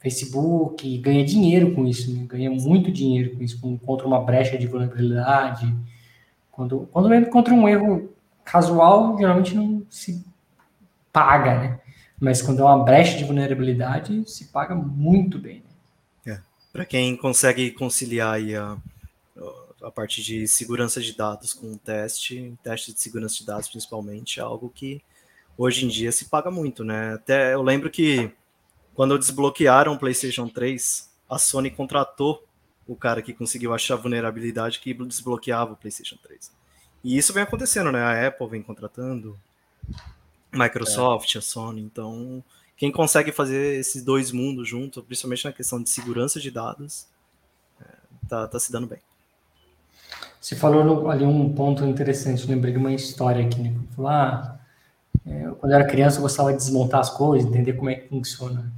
Facebook, 0.00 0.98
ganha 0.98 1.24
dinheiro 1.24 1.74
com 1.74 1.86
isso, 1.86 2.12
né? 2.12 2.24
ganha 2.26 2.50
muito 2.50 2.90
dinheiro 2.90 3.36
com 3.36 3.42
isso, 3.42 3.58
encontra 3.66 4.06
uma 4.06 4.20
brecha 4.20 4.56
de 4.56 4.66
vulnerabilidade. 4.66 5.74
Quando, 6.52 6.88
quando 6.92 7.12
encontra 7.14 7.52
um 7.52 7.68
erro 7.68 8.10
casual, 8.44 9.16
geralmente 9.18 9.54
não 9.54 9.82
se 9.90 10.24
paga, 11.12 11.58
né? 11.58 11.80
Mas 12.20 12.42
quando 12.42 12.60
é 12.60 12.64
uma 12.64 12.84
brecha 12.84 13.16
de 13.16 13.24
vulnerabilidade, 13.24 14.28
se 14.28 14.46
paga 14.46 14.74
muito 14.74 15.38
bem. 15.38 15.62
Né? 16.26 16.34
É. 16.34 16.40
Para 16.72 16.84
quem 16.84 17.16
consegue 17.16 17.70
conciliar 17.70 18.38
a, 18.56 18.76
a 19.82 19.90
parte 19.90 20.22
de 20.22 20.46
segurança 20.48 21.00
de 21.00 21.16
dados 21.16 21.52
com 21.52 21.76
teste, 21.76 22.54
teste 22.62 22.92
de 22.92 23.00
segurança 23.00 23.36
de 23.38 23.46
dados 23.46 23.68
principalmente, 23.68 24.40
é 24.40 24.42
algo 24.42 24.68
que 24.68 25.00
hoje 25.56 25.84
em 25.84 25.88
dia 25.88 26.10
se 26.10 26.24
paga 26.26 26.50
muito, 26.50 26.84
né? 26.84 27.14
Até 27.14 27.54
eu 27.54 27.62
lembro 27.62 27.90
que 27.90 28.32
quando 28.98 29.16
desbloquearam 29.16 29.92
o 29.92 29.96
PlayStation 29.96 30.48
3, 30.48 31.08
a 31.30 31.38
Sony 31.38 31.70
contratou 31.70 32.44
o 32.84 32.96
cara 32.96 33.22
que 33.22 33.32
conseguiu 33.32 33.72
achar 33.72 33.94
a 33.94 33.96
vulnerabilidade 33.96 34.80
que 34.80 34.92
desbloqueava 34.92 35.74
o 35.74 35.76
PlayStation 35.76 36.16
3. 36.20 36.50
E 37.04 37.16
isso 37.16 37.32
vem 37.32 37.44
acontecendo, 37.44 37.92
né? 37.92 38.02
A 38.02 38.26
Apple 38.26 38.48
vem 38.48 38.60
contratando, 38.60 39.38
Microsoft, 40.52 41.32
é. 41.32 41.38
a 41.38 41.40
Sony, 41.40 41.80
então 41.80 42.42
quem 42.76 42.90
consegue 42.90 43.30
fazer 43.30 43.78
esses 43.78 44.02
dois 44.02 44.32
mundos 44.32 44.68
juntos, 44.68 45.00
principalmente 45.04 45.44
na 45.44 45.52
questão 45.52 45.80
de 45.80 45.88
segurança 45.88 46.40
de 46.40 46.50
dados, 46.50 47.06
é, 47.80 47.84
tá, 48.28 48.48
tá 48.48 48.58
se 48.58 48.72
dando 48.72 48.88
bem. 48.88 48.98
Você 50.40 50.56
falou 50.56 51.08
ali 51.08 51.24
um 51.24 51.54
ponto 51.54 51.84
interessante, 51.84 52.48
lembrei 52.48 52.72
de 52.72 52.78
uma 52.80 52.92
história 52.92 53.46
aqui, 53.46 53.62
né? 53.62 53.76
Falou, 53.94 54.10
ah, 54.10 54.58
é, 55.24 55.50
quando 55.60 55.70
eu 55.70 55.78
era 55.78 55.86
criança 55.86 56.18
eu 56.18 56.22
gostava 56.22 56.50
de 56.50 56.58
desmontar 56.58 56.98
as 56.98 57.10
coisas, 57.10 57.48
entender 57.48 57.74
como 57.74 57.90
é 57.90 57.94
que 57.94 58.08
funciona. 58.08 58.76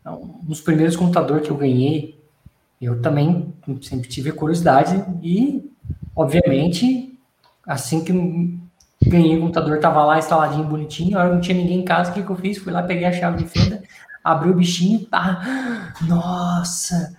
Então, 0.00 0.40
um 0.42 0.46
dos 0.46 0.60
primeiros 0.60 0.96
computadores 0.96 1.44
que 1.46 1.50
eu 1.50 1.56
ganhei, 1.56 2.18
eu 2.80 3.00
também 3.02 3.54
sempre 3.82 4.08
tive 4.08 4.32
curiosidade 4.32 5.04
e, 5.22 5.70
obviamente, 6.16 7.18
assim 7.66 8.02
que 8.02 8.12
ganhei 9.06 9.36
o 9.36 9.40
computador, 9.40 9.76
estava 9.76 10.04
lá 10.04 10.18
instaladinho, 10.18 10.64
bonitinho, 10.64 11.18
a 11.18 11.22
hora 11.22 11.34
não 11.34 11.40
tinha 11.40 11.56
ninguém 11.56 11.80
em 11.80 11.84
casa, 11.84 12.10
o 12.10 12.14
que, 12.14 12.22
que 12.22 12.30
eu 12.30 12.36
fiz? 12.36 12.58
Fui 12.58 12.72
lá, 12.72 12.82
peguei 12.82 13.04
a 13.04 13.12
chave 13.12 13.42
de 13.42 13.48
fenda, 13.48 13.82
abri 14.24 14.50
o 14.50 14.54
bichinho, 14.54 15.06
pá, 15.06 15.92
nossa, 16.06 17.16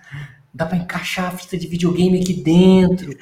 dá 0.52 0.66
para 0.66 0.78
encaixar 0.78 1.26
a 1.26 1.36
fita 1.36 1.56
de 1.56 1.66
videogame 1.66 2.20
aqui 2.20 2.34
dentro. 2.34 3.16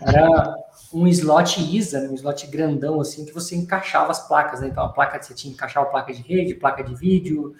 Era 0.00 0.54
um 0.92 1.08
slot 1.08 1.60
ISA, 1.60 2.00
né, 2.00 2.08
um 2.08 2.14
slot 2.14 2.46
grandão 2.46 3.00
assim, 3.00 3.24
que 3.24 3.32
você 3.32 3.56
encaixava 3.56 4.12
as 4.12 4.26
placas, 4.28 4.60
né? 4.60 4.68
Então 4.68 4.84
a 4.84 4.88
placa 4.88 5.20
você 5.20 5.34
tinha 5.34 5.50
que 5.50 5.56
encaixar 5.56 5.82
a 5.82 5.86
placa 5.86 6.12
de 6.12 6.22
rede, 6.22 6.54
placa 6.54 6.84
de 6.84 6.94
vídeo, 6.94 7.54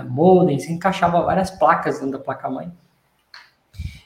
uh, 0.00 0.08
modem, 0.08 0.58
você 0.58 0.72
encaixava 0.72 1.22
várias 1.22 1.50
placas 1.50 1.96
dentro 1.96 2.12
da 2.12 2.18
placa-mãe. 2.18 2.72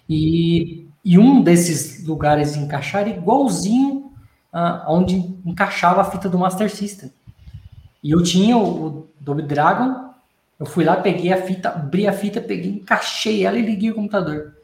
E, 0.09 0.89
e 1.05 1.19
um 1.19 1.43
desses 1.43 2.07
lugares 2.07 2.55
de 2.55 2.61
encaixar 2.61 3.03
era 3.03 3.11
igualzinho 3.11 4.13
uh, 4.53 4.89
onde 4.89 5.17
encaixava 5.45 6.01
a 6.01 6.05
fita 6.05 6.29
do 6.29 6.39
Master 6.39 6.71
System. 6.71 7.13
E 8.03 8.11
eu 8.11 8.23
tinha 8.23 8.57
o, 8.57 8.87
o 8.87 9.09
Double 9.21 9.47
Dragon, 9.47 10.11
eu 10.59 10.67
fui 10.67 10.85
lá, 10.85 10.97
peguei 10.97 11.33
a 11.33 11.43
fita, 11.43 11.71
abri 11.71 12.07
a 12.07 12.13
fita, 12.13 12.41
peguei, 12.41 12.73
encaixei 12.73 13.45
ela 13.45 13.59
e 13.59 13.63
liguei 13.63 13.91
o 13.91 13.95
computador 13.95 14.57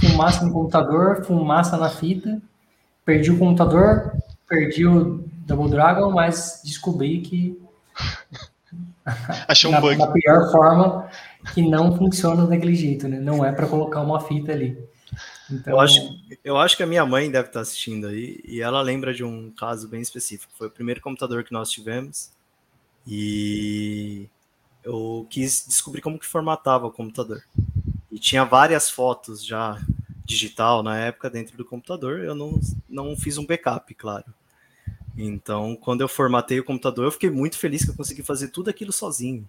fumaça 0.00 0.44
no 0.44 0.52
computador, 0.52 1.24
fumaça 1.24 1.76
na 1.76 1.88
fita, 1.88 2.40
perdi 3.04 3.30
o 3.30 3.38
computador, 3.38 4.12
perdi 4.48 4.86
o 4.86 5.24
Double 5.46 5.70
Dragon, 5.70 6.10
mas 6.10 6.60
descobri 6.64 7.20
que 7.20 7.60
Achou 9.46 9.70
um 9.70 9.74
na, 9.74 9.80
bug. 9.80 9.96
Na 9.98 10.08
pior 10.08 10.50
forma, 10.50 11.08
que 11.54 11.62
não 11.62 11.96
funciona 11.96 12.46
daquele 12.46 12.74
jeito, 12.74 13.08
né? 13.08 13.18
Não 13.20 13.44
é 13.44 13.52
para 13.52 13.66
colocar 13.66 14.00
uma 14.00 14.20
fita 14.20 14.52
ali. 14.52 14.76
Então... 15.50 15.74
Eu, 15.74 15.80
acho, 15.80 16.00
eu 16.44 16.56
acho 16.58 16.76
que 16.76 16.82
a 16.82 16.86
minha 16.86 17.06
mãe 17.06 17.30
deve 17.30 17.48
estar 17.48 17.60
assistindo 17.60 18.08
aí 18.08 18.40
e 18.44 18.60
ela 18.60 18.82
lembra 18.82 19.14
de 19.14 19.22
um 19.22 19.52
caso 19.52 19.88
bem 19.88 20.00
específico. 20.00 20.52
Foi 20.56 20.66
o 20.66 20.70
primeiro 20.70 21.00
computador 21.00 21.44
que 21.44 21.52
nós 21.52 21.70
tivemos 21.70 22.32
e 23.06 24.28
eu 24.82 25.26
quis 25.30 25.64
descobrir 25.66 26.00
como 26.00 26.18
que 26.18 26.26
formatava 26.26 26.86
o 26.86 26.92
computador. 26.92 27.42
E 28.10 28.18
tinha 28.18 28.44
várias 28.44 28.90
fotos 28.90 29.44
já 29.44 29.80
digital 30.24 30.82
na 30.82 30.98
época 30.98 31.30
dentro 31.30 31.56
do 31.56 31.64
computador. 31.64 32.20
Eu 32.20 32.34
não, 32.34 32.60
não 32.88 33.16
fiz 33.16 33.38
um 33.38 33.46
backup, 33.46 33.94
claro. 33.94 34.26
Então, 35.16 35.74
quando 35.76 36.02
eu 36.02 36.08
formatei 36.08 36.60
o 36.60 36.64
computador, 36.64 37.06
eu 37.06 37.10
fiquei 37.10 37.30
muito 37.30 37.56
feliz 37.58 37.84
que 37.84 37.90
eu 37.90 37.94
consegui 37.94 38.22
fazer 38.22 38.48
tudo 38.48 38.68
aquilo 38.68 38.92
sozinho, 38.92 39.48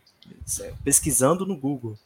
pesquisando 0.84 1.46
no 1.46 1.58
Google. 1.58 1.98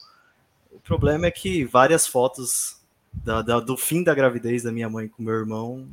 O 0.72 0.80
problema 0.80 1.26
é 1.26 1.30
que 1.30 1.64
várias 1.64 2.06
fotos 2.06 2.76
da, 3.12 3.40
da, 3.40 3.60
do 3.60 3.76
fim 3.76 4.02
da 4.02 4.14
gravidez 4.14 4.64
da 4.64 4.72
minha 4.72 4.90
mãe 4.90 5.06
com 5.06 5.22
meu 5.22 5.34
irmão 5.34 5.86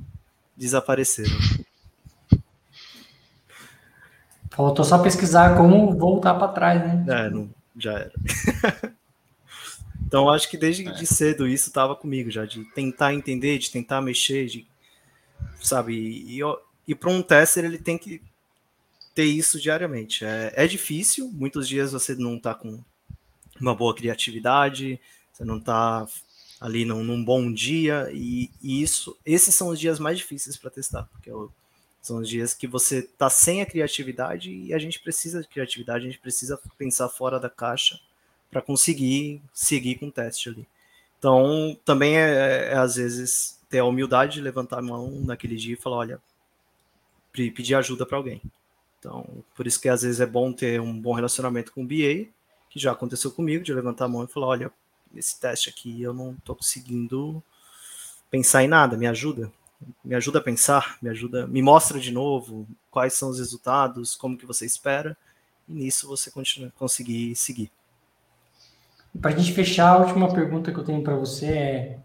desapareceram. 0.58 1.38
Faltou 4.50 4.84
só 4.84 4.98
pesquisar 4.98 5.56
como 5.56 5.98
voltar 5.98 6.34
para 6.34 6.48
trás, 6.48 6.82
né? 6.82 7.06
É, 7.08 7.30
não, 7.30 7.50
já 7.78 7.94
era. 7.94 8.14
Então 10.10 10.28
acho 10.28 10.50
que 10.50 10.58
desde 10.58 10.88
é. 10.88 10.92
de 10.92 11.06
cedo 11.06 11.48
isso 11.48 11.68
estava 11.68 11.96
comigo 11.96 12.32
já, 12.32 12.44
de 12.44 12.66
tentar 12.74 13.14
entender, 13.14 13.60
de 13.60 13.70
tentar 13.70 14.02
mexer, 14.02 14.48
de 14.48 14.66
sabe? 15.62 15.94
E, 15.94 16.38
e, 16.38 16.42
e 16.90 16.96
para 16.96 17.12
um 17.12 17.22
tester 17.22 17.64
ele 17.64 17.78
tem 17.78 18.00
que 18.00 18.20
ter 19.14 19.26
isso 19.26 19.62
diariamente. 19.62 20.26
É, 20.26 20.52
é 20.56 20.66
difícil, 20.66 21.30
muitos 21.32 21.68
dias 21.68 21.92
você 21.92 22.16
não 22.16 22.36
está 22.36 22.56
com 22.56 22.84
uma 23.62 23.76
boa 23.76 23.96
criatividade, 23.96 25.00
você 25.32 25.46
não 25.46 25.58
está 25.58 26.08
ali 26.60 26.86
num, 26.86 27.04
num, 27.04 27.24
bom 27.24 27.54
dia, 27.54 28.10
e, 28.12 28.50
e, 28.60 28.82
isso, 28.82 29.16
esses 29.24 29.54
são 29.54 29.68
os 29.68 29.80
dias 29.80 30.00
mais 30.00 30.18
difíceis 30.18 30.58
para 30.58 30.72
testar, 30.72 31.04
porque 31.12 31.30
eu, 31.30 31.52
são 32.02 32.18
os 32.18 32.28
dias 32.28 32.56
que 32.56 32.66
você 32.66 33.00
está 33.00 33.30
sem 33.30 33.62
a 33.62 33.68
criatividade 33.68 34.52
e 34.52 34.74
a 34.74 34.80
gente 34.80 35.00
precisa 35.00 35.42
de 35.42 35.48
criatividade, 35.48 36.06
a 36.08 36.10
gente 36.10 36.20
precisa 36.20 36.60
pensar 36.76 37.08
fora 37.08 37.40
da 37.40 37.52
caixa 37.52 38.00
para 38.50 38.64
conseguir 38.64 39.40
seguir 39.54 40.00
com 40.00 40.08
o 40.08 40.12
teste 40.12 40.50
ali. 40.50 40.68
Então, 41.20 41.78
também 41.86 42.18
é, 42.18 42.72
é, 42.72 42.74
às 42.74 42.96
vezes 42.96 43.60
ter 43.70 43.78
a 43.78 43.86
humildade 43.86 44.34
de 44.34 44.42
levantar 44.42 44.80
a 44.80 44.82
mão 44.82 45.22
naquele 45.22 45.56
dia 45.56 45.74
e 45.74 45.78
falar, 45.78 45.98
olha, 45.98 46.22
pedir 47.32 47.76
ajuda 47.76 48.06
para 48.06 48.18
alguém. 48.18 48.42
Então, 49.00 49.44
por 49.56 49.66
isso 49.66 49.80
que 49.80 49.88
às 49.88 50.02
vezes 50.02 50.20
é 50.20 50.26
bom 50.26 50.52
ter 50.52 50.82
um 50.82 51.00
bom 51.00 51.14
relacionamento 51.14 51.72
com 51.72 51.84
o 51.84 51.88
BA, 51.88 52.30
que 52.70 52.78
já 52.80 52.92
aconteceu 52.92 53.32
comigo, 53.32 53.64
de 53.64 53.74
levantar 53.74 54.06
a 54.06 54.10
mão 54.10 54.24
e 54.24 54.28
falar, 54.28 54.48
olha, 54.48 54.72
esse 55.16 55.40
teste 55.40 55.70
aqui 55.70 56.02
eu 56.02 56.14
não 56.14 56.34
estou 56.34 56.56
conseguindo 56.56 57.42
pensar 58.30 58.64
em 58.64 58.68
nada, 58.68 58.98
me 58.98 59.08
ajuda. 59.08 59.52
Me 60.04 60.14
ajuda 60.14 60.40
a 60.40 60.44
pensar, 60.44 60.98
me 61.02 61.10
ajuda, 61.10 61.48
me 61.48 61.62
mostra 61.62 62.00
de 62.00 62.12
novo 62.12 62.68
quais 62.92 63.14
são 63.14 63.30
os 63.30 63.40
resultados, 63.40 64.14
como 64.14 64.38
que 64.38 64.46
você 64.46 64.66
espera, 64.66 65.16
e 65.68 65.74
nisso 65.74 66.06
você 66.06 66.30
continua, 66.30 66.72
conseguir 66.78 67.34
seguir. 67.36 67.72
Para 69.22 69.32
a 69.32 69.38
gente 69.38 69.54
fechar, 69.54 69.90
a 69.90 69.98
última 70.00 70.34
pergunta 70.34 70.72
que 70.72 70.78
eu 70.78 70.84
tenho 70.84 71.02
para 71.02 71.16
você 71.16 71.46
é 71.46 72.00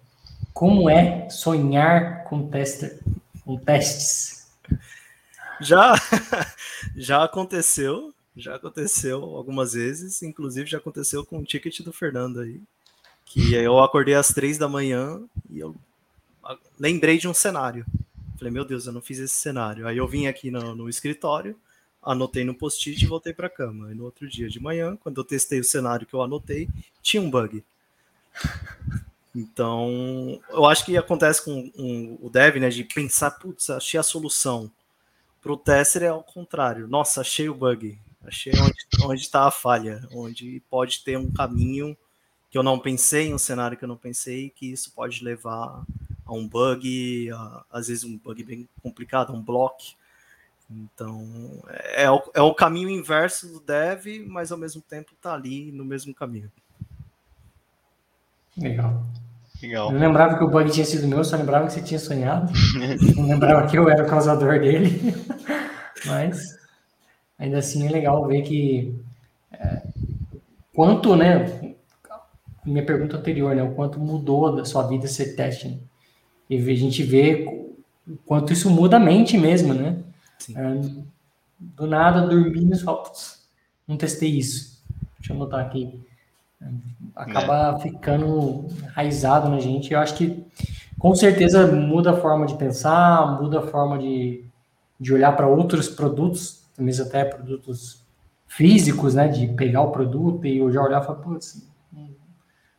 como 0.52 0.88
é 0.88 1.28
sonhar 1.28 2.24
com 2.24 2.48
tester, 2.48 3.00
com 3.44 3.56
testes? 3.58 4.46
Já, 5.64 5.94
já 6.94 7.24
aconteceu, 7.24 8.12
já 8.36 8.56
aconteceu 8.56 9.22
algumas 9.22 9.72
vezes, 9.72 10.22
inclusive 10.22 10.68
já 10.68 10.78
aconteceu 10.78 11.24
com 11.24 11.38
o 11.38 11.44
ticket 11.44 11.80
do 11.80 11.92
Fernando 11.92 12.40
aí, 12.40 12.60
que 13.24 13.54
eu 13.54 13.78
acordei 13.80 14.14
às 14.14 14.28
três 14.28 14.58
da 14.58 14.68
manhã 14.68 15.22
e 15.50 15.58
eu 15.58 15.74
lembrei 16.78 17.18
de 17.18 17.26
um 17.26 17.34
cenário. 17.34 17.86
Falei, 18.36 18.52
meu 18.52 18.64
Deus, 18.64 18.86
eu 18.86 18.92
não 18.92 19.00
fiz 19.00 19.18
esse 19.18 19.34
cenário. 19.34 19.86
Aí 19.86 19.96
eu 19.96 20.06
vim 20.06 20.26
aqui 20.26 20.50
no, 20.50 20.74
no 20.74 20.88
escritório, 20.88 21.56
anotei 22.02 22.44
no 22.44 22.54
post-it 22.54 23.02
e 23.02 23.08
voltei 23.08 23.32
para 23.32 23.46
a 23.46 23.50
cama. 23.50 23.90
E 23.90 23.94
no 23.94 24.04
outro 24.04 24.28
dia 24.28 24.48
de 24.48 24.60
manhã, 24.60 24.96
quando 24.96 25.18
eu 25.18 25.24
testei 25.24 25.60
o 25.60 25.64
cenário 25.64 26.06
que 26.06 26.14
eu 26.14 26.22
anotei, 26.22 26.68
tinha 27.00 27.22
um 27.22 27.30
bug. 27.30 27.64
Então, 29.34 30.40
eu 30.50 30.64
acho 30.66 30.84
que 30.84 30.96
acontece 30.96 31.44
com 31.44 31.72
um, 31.76 32.18
o 32.20 32.28
dev, 32.28 32.56
né, 32.56 32.68
de 32.68 32.84
pensar, 32.84 33.32
putz, 33.32 33.70
achei 33.70 33.98
a 33.98 34.02
solução. 34.02 34.70
Para 35.44 35.52
o 35.52 35.58
tester 35.58 36.04
é 36.04 36.08
ao 36.08 36.22
contrário. 36.22 36.88
Nossa, 36.88 37.20
achei 37.20 37.50
o 37.50 37.54
bug. 37.54 37.98
Achei 38.26 38.54
onde 39.04 39.20
está 39.20 39.46
a 39.46 39.50
falha, 39.50 40.00
onde 40.10 40.62
pode 40.70 41.04
ter 41.04 41.18
um 41.18 41.30
caminho 41.30 41.94
que 42.50 42.56
eu 42.56 42.62
não 42.62 42.78
pensei, 42.78 43.34
um 43.34 43.36
cenário 43.36 43.76
que 43.76 43.84
eu 43.84 43.88
não 43.88 43.98
pensei, 43.98 44.48
que 44.48 44.72
isso 44.72 44.90
pode 44.94 45.22
levar 45.22 45.84
a 46.24 46.32
um 46.32 46.48
bug, 46.48 47.30
a, 47.30 47.62
às 47.70 47.88
vezes 47.88 48.04
um 48.04 48.16
bug 48.16 48.42
bem 48.42 48.66
complicado, 48.82 49.34
um 49.34 49.42
block. 49.42 49.94
Então, 50.70 51.62
é, 51.68 52.04
é, 52.04 52.10
o, 52.10 52.22
é 52.32 52.40
o 52.40 52.54
caminho 52.54 52.88
inverso 52.88 53.46
do 53.52 53.60
dev, 53.60 54.26
mas 54.26 54.50
ao 54.50 54.56
mesmo 54.56 54.80
tempo 54.80 55.12
está 55.12 55.34
ali 55.34 55.70
no 55.70 55.84
mesmo 55.84 56.14
caminho. 56.14 56.50
Legal. 58.56 59.04
Legal. 59.64 59.90
Eu 59.90 59.98
lembrava 59.98 60.36
que 60.36 60.44
o 60.44 60.48
bug 60.48 60.70
tinha 60.70 60.84
sido 60.84 61.08
meu, 61.08 61.24
só 61.24 61.36
lembrava 61.36 61.66
que 61.66 61.72
você 61.72 61.80
tinha 61.80 61.98
sonhado. 61.98 62.52
Não 63.16 63.26
lembrava 63.26 63.66
que 63.66 63.78
eu 63.78 63.88
era 63.88 64.04
o 64.04 64.06
causador 64.06 64.60
dele. 64.60 65.14
Mas 66.04 66.58
ainda 67.38 67.58
assim 67.58 67.86
é 67.86 67.90
legal 67.90 68.26
ver 68.26 68.42
que 68.42 68.94
é, 69.52 69.82
quanto, 70.74 71.16
né? 71.16 71.74
Minha 72.64 72.84
pergunta 72.84 73.16
anterior, 73.16 73.54
né? 73.56 73.62
O 73.62 73.74
quanto 73.74 73.98
mudou 73.98 74.54
da 74.54 74.66
sua 74.66 74.86
vida 74.86 75.06
ser 75.06 75.34
teste. 75.34 75.68
Né? 75.68 75.78
E 76.50 76.56
a 76.56 76.74
gente 76.74 77.02
vê 77.02 77.46
o 78.06 78.16
quanto 78.26 78.52
isso 78.52 78.68
muda 78.68 78.98
a 78.98 79.00
mente 79.00 79.38
mesmo, 79.38 79.72
né? 79.72 79.96
É, 80.54 81.04
do 81.58 81.86
nada, 81.86 82.26
dormindo, 82.26 82.76
só, 82.76 83.02
não 83.88 83.96
testei 83.96 84.30
isso. 84.30 84.82
Deixa 85.18 85.32
eu 85.32 85.36
anotar 85.36 85.64
aqui. 85.64 85.98
Acaba 87.14 87.76
é. 87.76 87.80
ficando 87.80 88.66
enraizado 88.82 89.48
na 89.48 89.58
gente. 89.58 89.92
Eu 89.92 90.00
acho 90.00 90.14
que 90.14 90.44
com 90.98 91.14
certeza 91.14 91.66
muda 91.66 92.12
a 92.12 92.16
forma 92.16 92.46
de 92.46 92.54
pensar, 92.54 93.40
muda 93.40 93.60
a 93.60 93.66
forma 93.66 93.98
de, 93.98 94.44
de 94.98 95.12
olhar 95.12 95.36
para 95.36 95.46
outros 95.46 95.88
produtos, 95.88 96.62
mesmo 96.78 97.06
até 97.06 97.24
produtos 97.24 98.02
físicos, 98.46 99.14
né? 99.14 99.28
De 99.28 99.46
pegar 99.48 99.82
o 99.82 99.90
produto 99.90 100.46
e 100.46 100.58
eu 100.58 100.72
já 100.72 100.82
olhar 100.82 101.02
e 101.02 101.04
falar, 101.04 101.18
putz, 101.20 101.68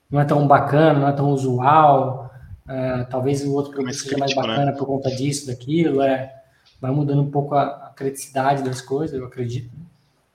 não 0.09 0.19
é 0.19 0.25
tão 0.25 0.47
bacana, 0.47 0.99
não 0.99 1.07
é 1.07 1.11
tão 1.11 1.29
usual. 1.29 2.31
É, 2.67 3.03
talvez 3.03 3.45
o 3.45 3.53
outro 3.53 3.71
produto 3.71 3.93
seja 3.93 4.17
mais 4.17 4.35
né? 4.35 4.41
bacana 4.41 4.65
né? 4.65 4.71
por 4.71 4.85
conta 4.85 5.09
disso, 5.11 5.47
daquilo. 5.47 6.01
É, 6.01 6.33
vai 6.81 6.91
mudando 6.91 7.21
um 7.21 7.31
pouco 7.31 7.55
a, 7.55 7.63
a 7.63 7.89
criticidade 7.95 8.63
das 8.63 8.81
coisas, 8.81 9.17
eu 9.17 9.25
acredito. 9.25 9.71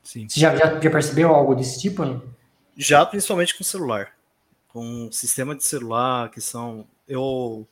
Sim. 0.03 0.29
Você 0.29 0.40
já, 0.40 0.55
já, 0.57 0.81
já 0.81 0.90
percebeu 0.90 1.35
algo 1.35 1.55
desse 1.55 1.81
tipo? 1.81 2.05
Não? 2.05 2.22
Já, 2.81 3.05
principalmente 3.05 3.55
com 3.55 3.62
celular. 3.62 4.16
Com 4.69 5.12
sistema 5.12 5.55
de 5.55 5.62
celular, 5.62 6.31
que 6.31 6.40
são. 6.40 6.87
Eu, 7.07 7.69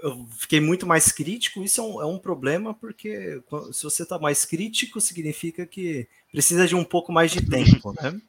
eu 0.00 0.24
fiquei 0.38 0.60
muito 0.60 0.86
mais 0.86 1.10
crítico. 1.10 1.60
Isso 1.60 1.80
é 1.80 1.84
um, 1.84 2.02
é 2.02 2.06
um 2.06 2.16
problema, 2.16 2.72
porque 2.72 3.42
se 3.72 3.82
você 3.82 4.04
está 4.04 4.16
mais 4.16 4.44
crítico, 4.44 5.00
significa 5.00 5.66
que 5.66 6.06
precisa 6.30 6.68
de 6.68 6.76
um 6.76 6.84
pouco 6.84 7.12
mais 7.12 7.32
de 7.32 7.44
tempo, 7.44 7.92
né? 8.00 8.20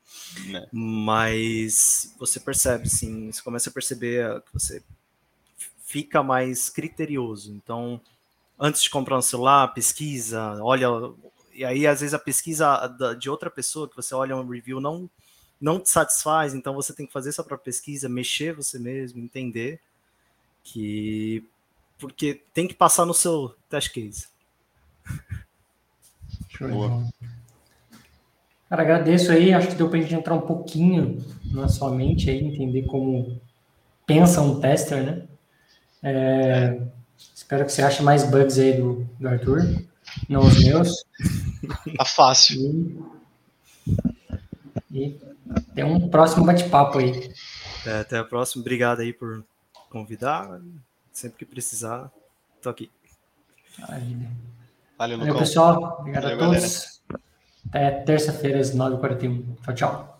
né? 0.47 0.67
Mas 0.71 2.12
você 2.17 2.39
percebe, 2.39 2.89
sim, 2.89 3.31
você 3.31 3.43
começa 3.43 3.69
a 3.69 3.73
perceber 3.73 4.41
que 4.41 4.51
você 4.51 4.81
fica 5.86 6.23
mais 6.23 6.71
criterioso. 6.71 7.53
Então, 7.53 8.01
antes 8.60 8.81
de 8.81 8.89
comprar 8.89 9.19
um 9.19 9.21
celular, 9.21 9.67
pesquisa, 9.75 10.58
olha, 10.63 10.88
e 11.53 11.63
aí 11.63 11.86
às 11.86 11.99
vezes 11.99 12.15
a 12.15 12.19
pesquisa 12.19 12.88
de 13.19 13.29
outra 13.29 13.51
pessoa 13.51 13.88
que 13.88 13.95
você 13.95 14.15
olha 14.15 14.36
um 14.36 14.49
review 14.49 14.81
não 14.81 15.08
não 15.59 15.79
te 15.79 15.89
satisfaz, 15.89 16.53
então 16.53 16.73
você 16.73 16.93
tem 16.93 17.05
que 17.05 17.13
fazer 17.13 17.31
sua 17.31 17.43
própria 17.43 17.65
pesquisa, 17.65 18.09
mexer 18.09 18.53
você 18.53 18.77
mesmo, 18.77 19.19
entender 19.19 19.79
que 20.63 21.43
porque 21.97 22.41
tem 22.53 22.67
que 22.67 22.73
passar 22.73 23.05
no 23.05 23.13
seu 23.13 23.55
test 23.69 23.91
case. 23.91 24.27
Show 26.49 27.03
Cara, 28.69 28.81
agradeço 28.81 29.31
aí, 29.31 29.53
acho 29.53 29.69
que 29.69 29.75
deu 29.75 29.89
para 29.89 29.99
a 29.99 30.01
gente 30.01 30.15
entrar 30.15 30.33
um 30.33 30.41
pouquinho 30.41 31.23
na 31.51 31.67
sua 31.67 31.91
mente 31.91 32.29
aí, 32.29 32.43
entender 32.43 32.83
como 32.83 33.39
pensa 34.05 34.41
um 34.41 34.59
tester, 34.59 35.03
né? 35.03 35.27
É, 36.03 36.81
Espero 37.33 37.65
que 37.65 37.71
você 37.71 37.81
ache 37.81 38.01
mais 38.01 38.23
bugs 38.23 38.57
aí 38.57 38.73
do, 38.73 39.07
do 39.19 39.27
Arthur, 39.27 39.61
não 40.27 40.41
os 40.41 40.63
meus. 40.63 41.05
Tá 41.97 42.05
fácil. 42.05 43.13
E, 44.91 45.07
e 45.07 45.19
tem 45.73 45.84
um 45.84 46.10
próximo 46.10 46.45
bate-papo 46.45 46.99
aí. 46.99 47.34
É, 47.86 47.99
até 47.99 48.17
a 48.17 48.23
próxima. 48.23 48.62
Obrigado 48.62 49.01
aí 49.01 49.13
por 49.13 49.43
convidar. 49.89 50.60
Sempre 51.12 51.39
que 51.39 51.45
precisar, 51.45 52.12
tô 52.62 52.69
aqui. 52.69 52.91
Maravilha. 53.79 54.31
Valeu, 54.97 55.19
Valeu 55.19 55.38
pessoal. 55.38 55.97
Obrigado 55.99 56.23
Valeu, 56.23 56.38
a 56.38 56.39
todos. 56.39 57.01
Galera. 57.10 57.25
Até 57.69 58.03
terça-feira, 58.03 58.60
às 58.60 58.75
9h41. 58.75 59.55
Tchau, 59.63 59.73
tchau. 59.73 60.14